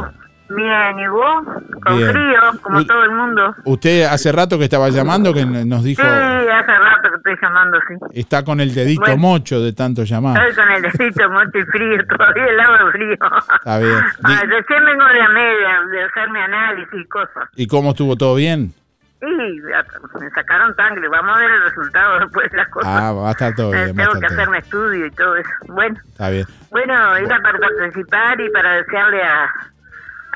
[0.49, 1.45] Bien, ¿y vos?
[1.83, 2.11] Con Bien.
[2.11, 2.87] frío, como Uy.
[2.87, 3.55] todo el mundo.
[3.65, 6.01] Usted hace rato que estaba llamando, que nos dijo...
[6.01, 7.95] Sí, hace rato que estoy llamando, sí.
[8.19, 9.17] Está con el dedito Bueno.
[9.17, 10.37] mocho de tanto llamar.
[10.47, 13.17] Estoy con el dedito muerto y frío, todavía el agua frío.
[13.55, 13.99] Está bien.
[14.23, 17.49] Ah, recién vengo de la media, de hacerme análisis y cosas.
[17.55, 18.73] ¿Y cómo estuvo todo bien?
[19.19, 19.83] Ya,
[20.19, 22.89] me sacaron sangre, vamos a ver el resultado después de las cosas.
[22.93, 23.95] Ah, va a estar todo bien.
[23.95, 24.25] Tengo que todo bien.
[24.33, 25.49] hacerme estudio y todo eso.
[25.69, 26.45] Bueno, Está bien.
[26.69, 29.49] bueno, era para participar y para desearle a,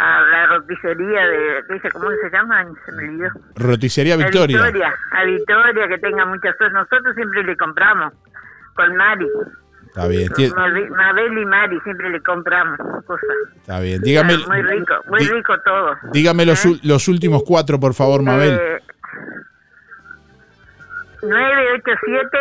[0.03, 1.91] a la roticería de, ¿qué dice?
[1.91, 2.65] ¿cómo se llama?
[2.85, 3.29] Se me olvidó.
[3.55, 4.57] Roticería A Victoria.
[4.63, 6.73] Victoria, a Victoria, que tenga mucha suerte.
[6.73, 8.11] Nosotros siempre le compramos
[8.73, 9.27] con Mari.
[9.87, 10.29] Está bien.
[10.95, 13.27] Mabel y Mari siempre le compramos cosas.
[13.57, 14.01] Está bien.
[14.01, 15.95] Dígame, muy rico, muy rico todo.
[16.13, 18.57] dígame los, ul- los últimos cuatro, por favor, Mabel.
[18.59, 18.79] Eh,
[21.21, 22.37] 987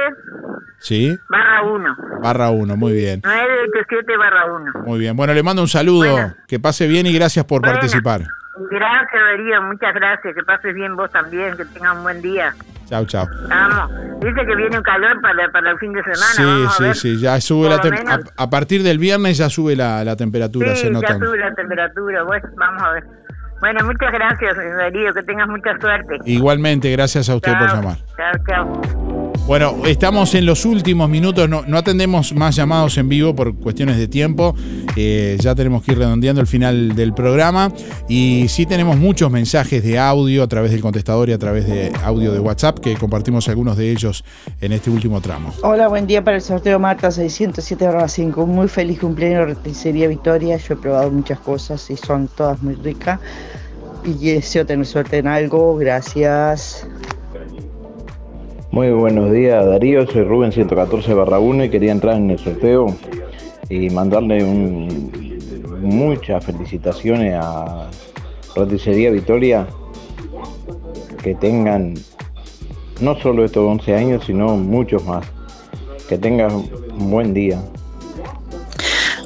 [0.78, 1.18] Sí.
[1.28, 1.96] barra 1.
[2.22, 2.76] Barra uno.
[2.76, 3.20] Muy bien.
[3.22, 4.72] 987 barra 1.
[4.86, 5.16] Muy bien.
[5.16, 6.34] Bueno, le mando un saludo.
[6.48, 7.74] Que pase bien y gracias por Bueno.
[7.74, 8.22] participar.
[8.70, 10.34] Gracias, Darío, muchas gracias.
[10.34, 12.54] Que pases bien vos también, que tengas un buen día.
[12.86, 13.26] Chao, chao.
[13.48, 13.90] Vamos.
[14.20, 16.24] Dice que viene un calor para, para el fin de semana.
[16.34, 16.96] Sí, Vamos a sí, ver.
[16.96, 17.20] sí.
[17.20, 20.74] Ya sube Por la a, a partir del viernes ya sube la, la temperatura.
[20.74, 21.08] Sí, se nota.
[21.08, 22.22] ya sube la temperatura.
[22.24, 23.04] Vamos a ver.
[23.60, 25.12] Bueno, muchas gracias, Darío.
[25.12, 26.16] Que tengas mucha suerte.
[26.24, 27.96] Igualmente, gracias a usted por llamar.
[28.16, 29.19] Chao, chao.
[29.46, 34.06] Bueno, estamos en los últimos minutos, no, atendemos más llamados en vivo por cuestiones de
[34.06, 34.54] tiempo,
[34.96, 37.72] Eh, ya tenemos que ir redondeando el final del programa
[38.08, 41.92] y sí tenemos muchos mensajes de audio a través del contestador y a través de
[42.02, 44.24] audio de WhatsApp que compartimos algunos de ellos
[44.60, 45.52] en este último tramo.
[45.62, 48.46] Hola, buen día para el sorteo Marta 607-5.
[48.46, 50.56] Muy feliz cumpleaños, Roticería Victoria.
[50.56, 53.20] Yo he probado muchas cosas y son todas muy ricas.
[54.04, 55.76] Y deseo tener suerte en algo.
[55.76, 56.86] Gracias.
[58.72, 62.96] Muy buenos días Darío, soy Rubén 114 barra 1 y quería entrar en el sorteo
[63.68, 65.10] y mandarle un-
[65.82, 67.88] muchas felicitaciones a
[68.54, 69.66] Roticería Victoria,
[71.22, 71.94] que tengan
[73.00, 75.24] no solo estos 11 años, sino muchos más.
[76.08, 77.60] Que tengan un buen día.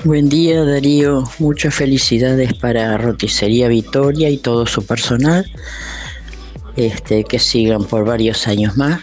[0.05, 5.45] Buen día Darío, muchas felicidades para Roticería Victoria y todo su personal.
[6.77, 9.01] Este, que sigan por varios años más.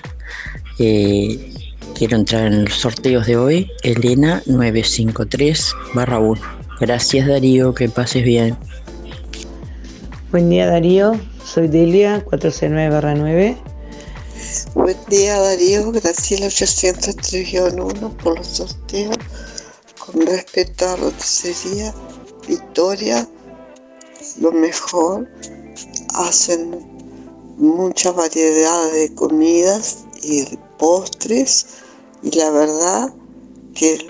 [0.82, 6.41] Quiero entrar en los sorteos de hoy, Elena 953 barra 1.
[6.80, 8.58] Gracias Darío, que pases bien.
[10.32, 13.58] Buen día Darío, soy Delia 409-9.
[14.74, 19.18] Buen día Darío, Graciela 803-1 por los sorteos.
[20.03, 21.94] Con respecto a roticería,
[22.48, 23.30] Victoria,
[24.40, 25.30] lo mejor,
[26.16, 26.80] hacen
[27.58, 31.68] mucha variedad de comidas y postres
[32.24, 33.14] y la verdad
[33.76, 34.08] que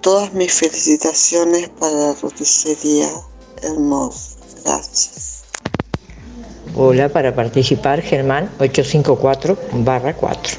[0.00, 3.08] todas mis felicitaciones para la roticería
[3.62, 4.36] hermosa.
[4.64, 5.44] Gracias.
[6.74, 9.56] Hola, para participar, Germán 854
[10.18, 10.56] 4.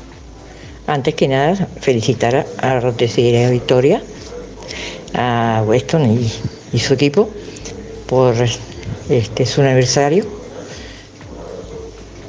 [0.87, 4.01] Antes que nada, felicitar a, a Roticería Victoria,
[5.13, 6.31] a Weston y,
[6.71, 7.29] y su equipo
[8.07, 8.35] por
[9.09, 10.25] este su aniversario.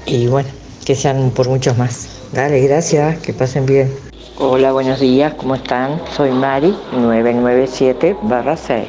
[0.07, 0.49] Y bueno,
[0.85, 2.22] que sean por muchos más.
[2.33, 3.93] Dale, gracias, que pasen bien.
[4.39, 6.01] Hola, buenos días, ¿cómo están?
[6.17, 8.89] Soy Mari 997 barra 6.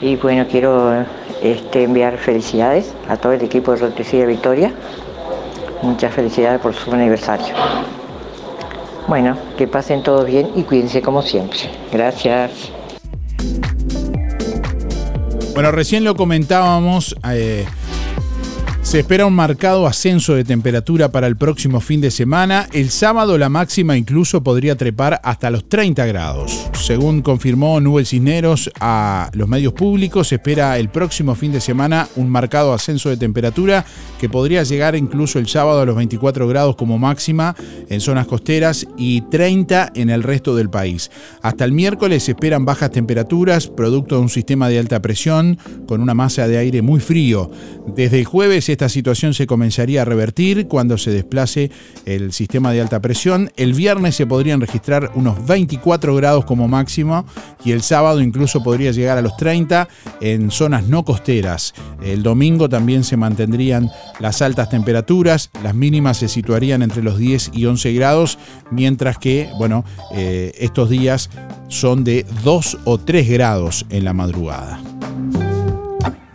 [0.00, 1.04] Y bueno, quiero
[1.42, 4.72] este, enviar felicidades a todo el equipo de Roticería Victoria.
[5.82, 7.52] Muchas felicidades por su aniversario.
[9.08, 11.58] Bueno, que pasen todos bien y cuídense como siempre.
[11.92, 12.70] Gracias.
[15.54, 17.16] Bueno, recién lo comentábamos.
[17.32, 17.66] eh,
[18.82, 22.68] se espera un marcado ascenso de temperatura para el próximo fin de semana.
[22.72, 26.68] El sábado la máxima incluso podría trepar hasta los 30 grados.
[26.74, 32.08] Según confirmó Nubel Cisneros a los medios públicos, se espera el próximo fin de semana
[32.16, 33.86] un marcado ascenso de temperatura
[34.20, 37.54] que podría llegar incluso el sábado a los 24 grados como máxima
[37.88, 41.10] en zonas costeras y 30 en el resto del país.
[41.40, 45.56] Hasta el miércoles se esperan bajas temperaturas, producto de un sistema de alta presión
[45.86, 47.50] con una masa de aire muy frío.
[47.86, 51.70] Desde el jueves esta situación se comenzaría a revertir cuando se desplace
[52.06, 53.50] el sistema de alta presión.
[53.56, 57.24] El viernes se podrían registrar unos 24 grados como máximo
[57.64, 59.88] y el sábado incluso podría llegar a los 30
[60.20, 61.74] en zonas no costeras.
[62.02, 67.50] El domingo también se mantendrían las altas temperaturas, las mínimas se situarían entre los 10
[67.54, 68.38] y 11 grados,
[68.70, 69.84] mientras que, bueno,
[70.14, 71.30] eh, estos días
[71.68, 74.80] son de 2 o 3 grados en la madrugada.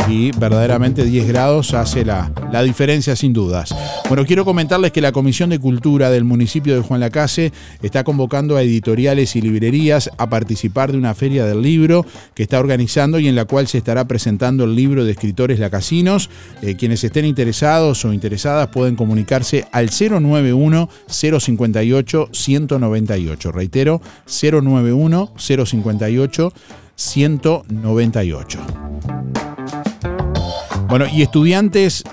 [0.10, 3.76] Y verdaderamente 10 grados hace la, la diferencia sin dudas.
[4.08, 7.52] Bueno, quiero comentarles que la Comisión de Cultura del municipio de Juan Lacase
[7.82, 12.60] está convocando a editoriales y librerías a participar de una feria del libro que está
[12.60, 16.30] organizando y en la cual se estará presentando el libro de escritores lacasinos.
[16.62, 23.52] Eh, quienes estén interesados o interesadas pueden comunicarse al 091 058 198.
[23.52, 26.54] Reitero, 091 058
[26.98, 28.60] 198.
[30.90, 32.04] Bueno, y estudiantes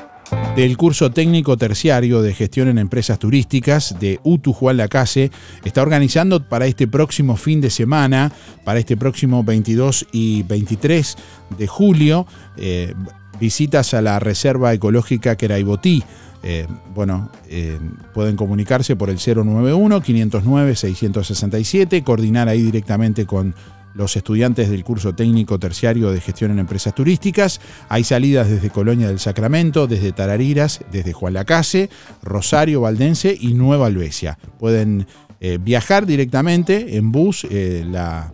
[0.56, 5.32] del curso técnico terciario de gestión en empresas turísticas de UTU Juan Lacase
[5.64, 8.30] está organizando para este próximo fin de semana,
[8.62, 11.16] para este próximo 22 y 23
[11.58, 12.94] de julio, eh,
[13.40, 16.04] visitas a la Reserva Ecológica Queraibotí.
[16.42, 17.78] Eh, bueno, eh,
[18.12, 23.54] pueden comunicarse por el 091-509-667, coordinar ahí directamente con
[23.94, 27.60] los estudiantes del curso técnico terciario de gestión en empresas turísticas.
[27.88, 31.90] Hay salidas desde Colonia del Sacramento, desde Tarariras, desde Juan Lacase,
[32.22, 34.38] Rosario Valdense y Nueva Albesia.
[34.58, 35.06] Pueden
[35.40, 38.32] eh, viajar directamente en bus, eh, la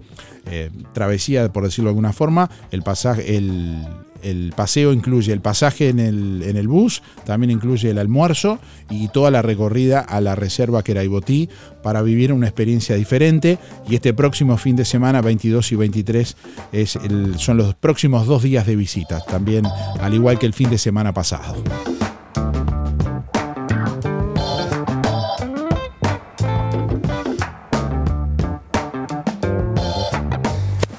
[0.51, 5.99] eh, travesía, por decirlo de alguna forma, el pasaje, el, paseo incluye el pasaje en
[5.99, 8.59] el, en el, bus, también incluye el almuerzo
[8.91, 11.49] y toda la recorrida a la reserva Queraibotí
[11.83, 13.59] para vivir una experiencia diferente.
[13.89, 16.37] Y este próximo fin de semana, 22 y 23,
[16.73, 16.99] es
[17.37, 19.67] son los próximos dos días de visita, también
[20.01, 21.63] al igual que el fin de semana pasado.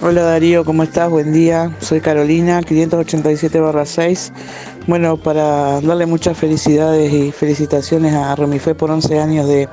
[0.04, 1.12] Hola Darío, ¿cómo estás?
[1.12, 1.76] Buen día.
[1.80, 4.32] Soy Carolina, 587-6.
[4.88, 9.70] Bueno, para darle muchas felicidades y felicitaciones a Romifé por 11 años de,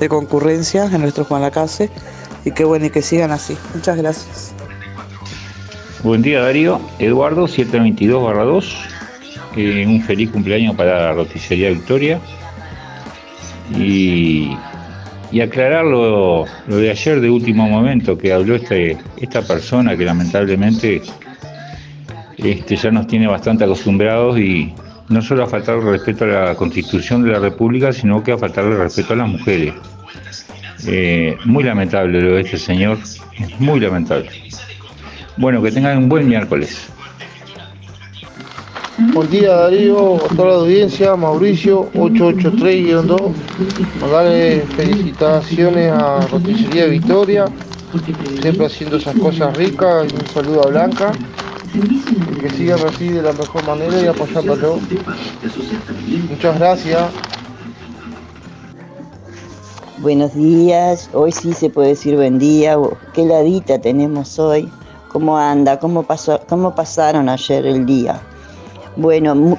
[0.00, 1.90] de concurrencia en nuestro Juan Lacase.
[2.46, 3.54] Y qué bueno y que sigan así.
[3.74, 4.54] Muchas gracias.
[6.02, 8.72] Buen día Darío, Eduardo, 722-2.
[9.56, 12.18] Eh, un feliz cumpleaños para la roticería Victoria.
[13.76, 14.56] Y
[15.30, 21.02] y aclarar lo, de ayer de último momento que habló este, esta persona que lamentablemente
[22.36, 24.72] este, ya nos tiene bastante acostumbrados y
[25.08, 28.76] no solo a faltar respeto a la constitución de la República, sino que a faltarle
[28.76, 29.74] respeto a las mujeres.
[30.86, 32.98] Eh, muy lamentable lo de este señor,
[33.58, 34.30] muy lamentable.
[35.36, 36.90] Bueno, que tengan un buen miércoles.
[39.12, 43.32] Buen día Darío, a toda la audiencia, Mauricio 883-2.
[44.00, 47.46] Mandarle felicitaciones a Roticería Victoria,
[48.40, 50.12] siempre haciendo esas cosas ricas.
[50.12, 51.12] Un saludo a Blanca.
[51.74, 54.80] Y que sigan así de la mejor manera y apoyándolo.
[56.30, 57.02] Muchas gracias.
[59.98, 62.76] Buenos días, hoy sí se puede decir buen día.
[63.12, 64.70] Qué ladita tenemos hoy.
[65.10, 65.78] ¿Cómo anda?
[65.78, 68.20] ¿Cómo, pasó, cómo pasaron ayer el día?
[68.96, 69.58] Bueno,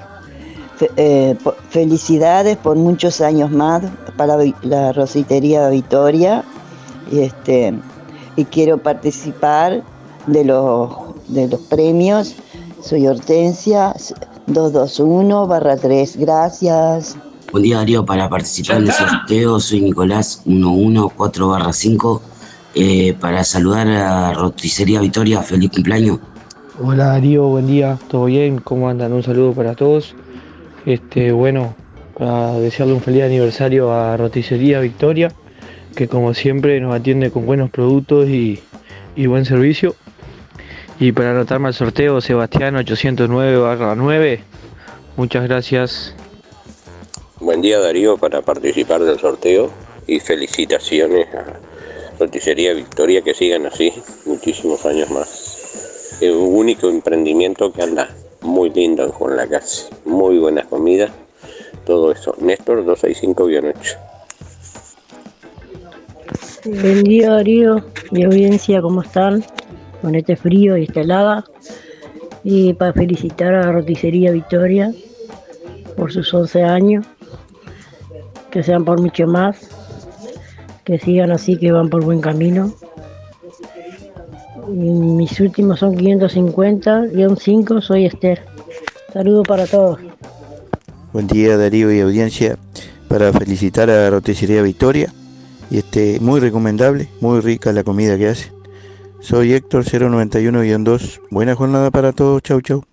[0.96, 1.36] eh,
[1.70, 3.84] felicidades por muchos años más
[4.16, 6.44] para la Rositería Vitoria.
[7.12, 7.74] Y, este,
[8.36, 9.84] y quiero participar
[10.28, 10.90] de los,
[11.28, 12.36] de los premios.
[12.82, 13.94] Soy Hortensia
[14.48, 16.18] 221 barra 3.
[16.18, 17.18] Gracias.
[17.52, 22.22] Buen día Darío, para participar en el sorteo soy Nicolás 114 barra 5.
[22.76, 26.20] Eh, para saludar a Roticería Vitoria, feliz cumpleaños.
[26.80, 28.60] Hola Darío, buen día, ¿todo bien?
[28.60, 29.12] ¿Cómo andan?
[29.12, 30.14] Un saludo para todos.
[30.86, 31.76] Este, bueno,
[32.16, 35.32] para desearle un feliz aniversario a Roticería Victoria,
[35.96, 38.62] que como siempre nos atiende con buenos productos y,
[39.16, 39.96] buen servicio.
[41.00, 44.40] Y para anotarme al sorteo, Sebastián 809-9,
[45.16, 46.14] muchas gracias.
[47.40, 49.72] Buen día Darío para participar del sorteo
[50.06, 51.60] y felicitaciones a
[52.20, 53.92] Roticería Victoria, que sigan así
[54.28, 55.47] muchísimos años más
[56.22, 58.10] el único emprendimiento que anda
[58.42, 59.88] muy lindo en Juan la Casa.
[60.06, 61.12] Muy buenas comidas,
[61.86, 62.36] todo eso.
[62.40, 63.98] Néstor 265-8.
[66.66, 69.44] Buen día Darío, mi audiencia, ¿cómo están?
[70.02, 71.46] Con este frío y esta helada.
[72.44, 74.92] Y para felicitar a la Roticería Victoria
[75.96, 77.06] por sus 11 años.
[78.52, 79.70] Que sean por mucho más.
[80.84, 82.74] Que sigan así, que van por buen camino
[84.68, 88.46] mis últimos son 550-5, soy Esther.
[89.14, 90.00] Saludo para todos.
[91.14, 92.58] Buen día Darío y audiencia.
[93.08, 95.14] Para felicitar a Roticería Victoria.
[95.70, 98.52] Y este, muy recomendable, muy rica la comida que hace.
[99.20, 101.22] Soy Héctor 091-2.
[101.32, 102.42] Buena jornada para todos.
[102.42, 102.84] Chau, chau.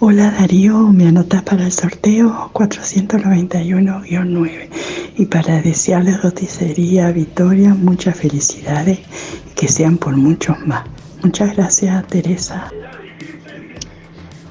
[0.00, 4.68] Hola Darío, me anotas para el sorteo 491-9
[5.16, 10.82] y para desearle roticería Victoria muchas felicidades y que sean por muchos más.
[11.22, 12.68] Muchas gracias Teresa.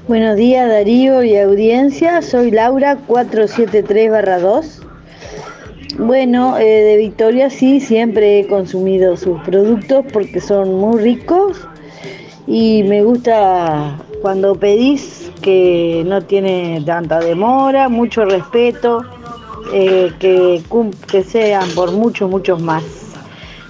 [0.08, 4.80] Buenos días Darío y audiencia, soy Laura 473-2.
[5.98, 11.68] Bueno, eh, de Victoria sí, siempre he consumido sus productos porque son muy ricos
[12.46, 19.04] y me gusta cuando pedís que no tiene tanta demora, mucho respeto,
[19.74, 20.62] eh, que,
[21.10, 22.84] que sean por muchos, muchos más,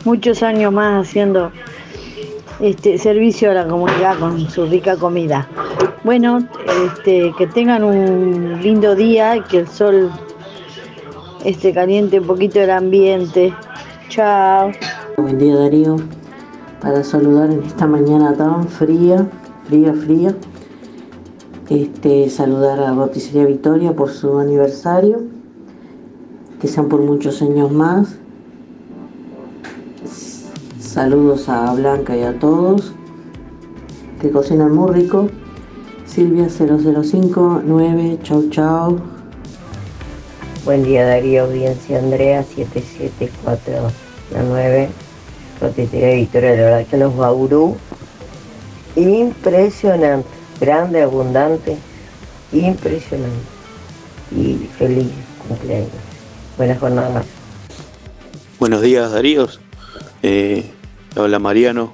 [0.05, 1.51] muchos años más haciendo
[2.61, 5.49] este servicio a la comunidad con su rica comida.
[6.05, 6.47] Bueno,
[6.87, 10.11] este, que tengan un lindo día y que el sol
[11.45, 13.55] este, caliente un poquito el ambiente.
[14.09, 14.71] Chao.
[15.17, 15.97] Buen día Darío,
[16.81, 19.27] para saludar en esta mañana tan fría,
[19.67, 20.37] fría, fría.
[21.69, 25.23] Este, saludar a Roticería Victoria por su aniversario,
[26.61, 28.17] que sean por muchos años más.
[30.79, 32.93] Saludos a Blanca y a todos,
[34.21, 35.29] que cocinan muy rico.
[36.05, 38.99] Silvia 0059, chau chau.
[40.67, 44.91] Buen día Darío, audiencia Andrea 7749,
[45.61, 47.77] Roticería Victoria, la verdad que los Bauru,
[48.97, 50.29] impresionante,
[50.61, 51.77] grande, abundante,
[52.53, 53.53] impresionante.
[54.35, 55.09] Y feliz
[55.47, 55.91] cumpleaños.
[56.57, 57.23] Buena jornada.
[58.59, 59.49] Buenos días Darío,
[60.23, 60.71] eh,
[61.17, 61.93] habla Mariano,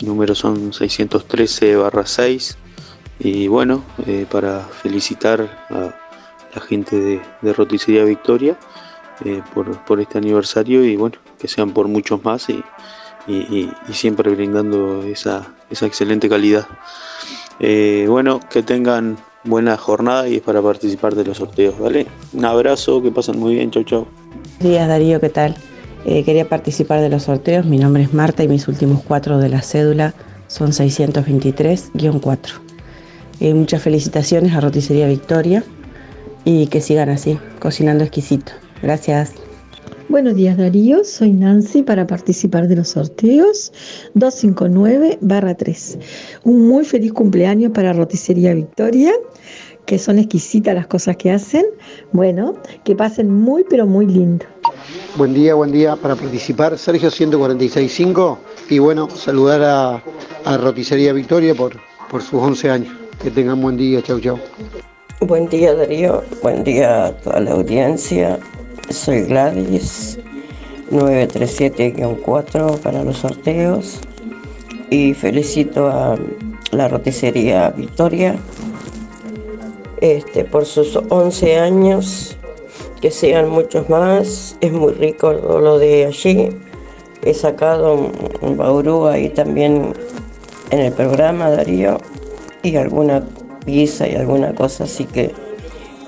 [0.00, 2.56] mi número son 613 barra 6
[3.18, 5.94] y bueno, eh, para felicitar a
[6.54, 8.58] la gente de, de Roticería Victoria
[9.24, 12.64] eh, por, por este aniversario y bueno, que sean por muchos más y,
[13.26, 16.66] y- siempre brindando esa, esa excelente calidad.
[17.60, 22.06] Eh, bueno, que tengan buena jornada y es para participar de los sorteos, ¿vale?
[22.32, 24.06] Un abrazo, que pasen muy bien, chau chau.
[24.58, 25.54] Buenos días Darío, ¿qué tal?
[26.06, 29.48] Eh, quería participar de los sorteos, mi nombre es Marta y mis últimos cuatro de
[29.48, 30.14] la cédula
[30.48, 32.38] son 623-4.
[33.40, 35.64] Eh, muchas felicitaciones a Roticería Victoria
[36.44, 38.52] y que sigan así, cocinando exquisito.
[38.82, 39.32] Gracias.
[40.10, 43.72] Buenos días Darío, soy Nancy para participar de los sorteos
[44.14, 45.98] 259-3.
[46.44, 49.12] Un muy feliz cumpleaños para Roticería Victoria,
[49.86, 51.64] que son exquisitas las cosas que hacen.
[52.12, 52.54] Bueno,
[52.84, 54.44] que pasen muy pero muy lindo.
[55.16, 56.76] Buen día, buen día para participar.
[56.76, 58.36] Sergio 146.5
[58.68, 60.02] y bueno, saludar a,
[60.44, 62.94] a Roticería Victoria por, por sus 11 años.
[63.22, 64.38] Que tengan buen día, chau chau.
[65.20, 68.38] Buen día Darío, buen día a toda la audiencia.
[68.90, 70.18] Soy Gladys
[70.90, 74.00] 937-4 para los sorteos
[74.90, 76.16] y felicito a
[76.70, 78.36] la roticería Victoria
[80.00, 82.36] este, por sus 11 años,
[83.00, 84.56] que sean muchos más.
[84.60, 86.50] Es muy rico lo de allí.
[87.22, 88.10] He sacado
[88.42, 89.94] un, baurú ahí también
[90.70, 91.98] en el programa Darío
[92.62, 93.24] y alguna
[93.64, 95.32] pizza y alguna cosa así que,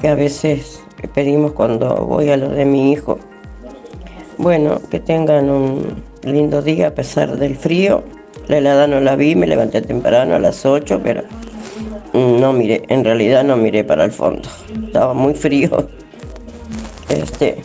[0.01, 0.83] que a veces
[1.15, 3.19] pedimos cuando voy a lo de mi hijo.
[4.39, 8.03] Bueno, que tengan un lindo día a pesar del frío.
[8.49, 11.23] La helada no la vi, me levanté temprano a las 8, pero
[12.13, 14.49] no miré, en realidad no miré para el fondo.
[14.87, 15.89] Estaba muy frío.
[17.09, 17.57] Este,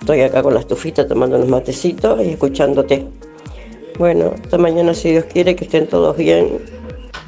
[0.00, 3.06] estoy acá con la estufita tomando unos matecitos y escuchándote.
[3.98, 6.60] Bueno, esta mañana si Dios quiere que estén todos bien.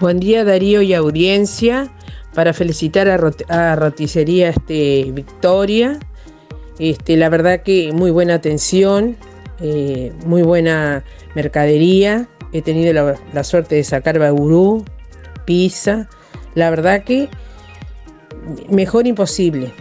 [0.01, 1.91] Buen día Darío y audiencia
[2.35, 5.99] para felicitar a, Rot- Roticería este, Victoria.
[6.79, 9.17] Este, la verdad que muy buena atención,
[9.61, 11.05] eh, muy buena
[11.35, 12.29] mercadería.
[12.53, 14.85] He tenido la, la suerte de sacar bagurú,
[15.45, 16.09] pizza.
[16.55, 17.29] La verdad que
[18.69, 19.73] mejor imposible.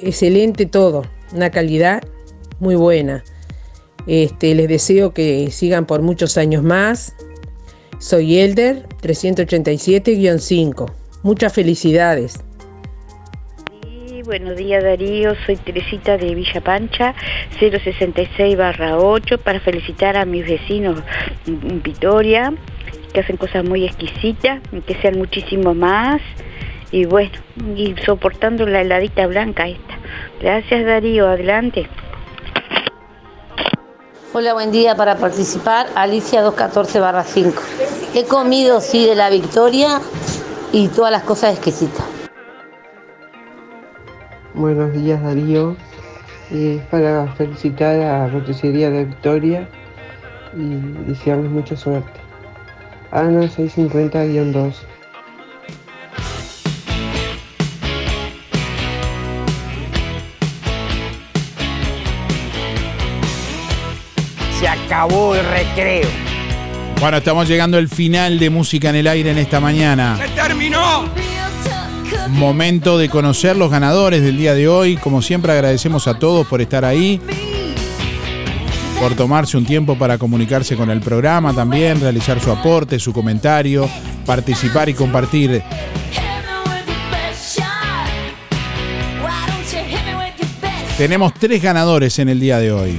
[0.00, 1.04] Excelente todo.
[1.32, 2.02] Una calidad
[2.60, 3.24] muy buena.
[4.06, 7.14] Este, les deseo que sigan por muchos años más.
[7.98, 10.90] Soy Elder 387-5.
[11.22, 12.44] Muchas felicidades.
[13.82, 17.14] Sí, buenos días Darío, soy Teresita de Villa Pancha,
[17.60, 21.00] 066-8, para felicitar a mis vecinos
[21.46, 22.54] en Vitoria,
[23.12, 26.20] que hacen cosas muy exquisitas, y que sean muchísimo más,
[26.92, 27.32] y bueno,
[27.74, 29.98] y soportando la heladita blanca esta.
[30.40, 31.88] Gracias Darío, adelante.
[34.32, 35.88] Hola, buen día para participar.
[35.96, 37.60] Alicia 214 barra 5.
[38.14, 40.00] He comido, sí, de la Victoria
[40.72, 42.04] y todas las cosas exquisitas.
[44.54, 45.76] Buenos días Darío,
[46.50, 49.68] Eh, para felicitar a Roticería de Victoria
[50.56, 50.76] y
[51.06, 52.20] desearles mucha suerte.
[53.10, 54.74] Ana 650-2.
[64.58, 66.27] Se acabó el recreo.
[67.00, 70.18] Bueno, estamos llegando al final de Música en el Aire en esta mañana.
[70.18, 71.04] ¡Se terminó!
[72.30, 74.96] Momento de conocer los ganadores del día de hoy.
[74.96, 77.20] Como siempre agradecemos a todos por estar ahí,
[79.00, 83.88] por tomarse un tiempo para comunicarse con el programa también, realizar su aporte, su comentario,
[84.26, 85.62] participar y compartir.
[90.96, 92.98] Tenemos tres ganadores en el día de hoy.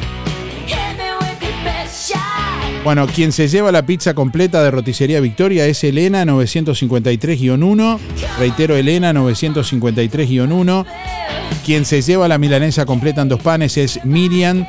[2.83, 7.99] Bueno, quien se lleva la pizza completa de Roticería Victoria es Elena 953-1.
[8.39, 10.85] Reitero, Elena 953-1.
[11.65, 14.65] Quien se lleva la milanesa completa en dos panes es Miriam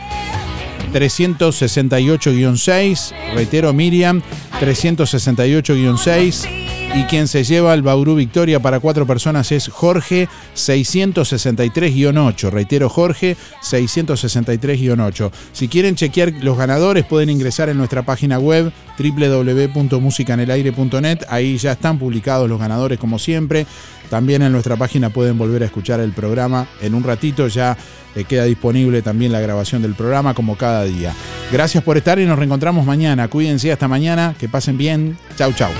[0.92, 3.12] 368-6.
[3.34, 4.22] Reitero, Miriam
[4.60, 6.59] 368-6.
[6.92, 12.50] Y quien se lleva el Bauru Victoria para cuatro personas es Jorge 663-8.
[12.50, 15.30] Reitero, Jorge 663-8.
[15.52, 21.18] Si quieren chequear los ganadores, pueden ingresar en nuestra página web www.musicanelaire.net.
[21.28, 23.68] Ahí ya están publicados los ganadores, como siempre.
[24.10, 26.66] También en nuestra página pueden volver a escuchar el programa.
[26.82, 27.76] En un ratito ya
[28.16, 31.14] eh, queda disponible también la grabación del programa, como cada día.
[31.52, 33.28] Gracias por estar y nos reencontramos mañana.
[33.28, 34.34] Cuídense hasta mañana.
[34.40, 35.16] Que pasen bien.
[35.36, 35.70] Chau, chau.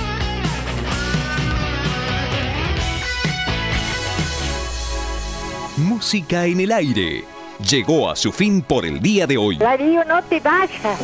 [6.01, 7.23] Música en el aire.
[7.69, 9.59] Llegó a su fin por el día de hoy.
[9.59, 10.99] Darío, no te vayas.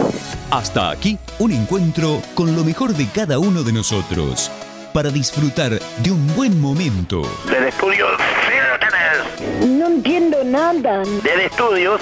[0.49, 4.51] Hasta aquí un encuentro con lo mejor de cada uno de nosotros
[4.95, 7.21] para disfrutar de un buen momento.
[7.47, 8.07] Del estudio,
[8.79, 9.69] tenés.
[9.69, 11.03] No entiendo nada.
[11.21, 12.01] Del estudios,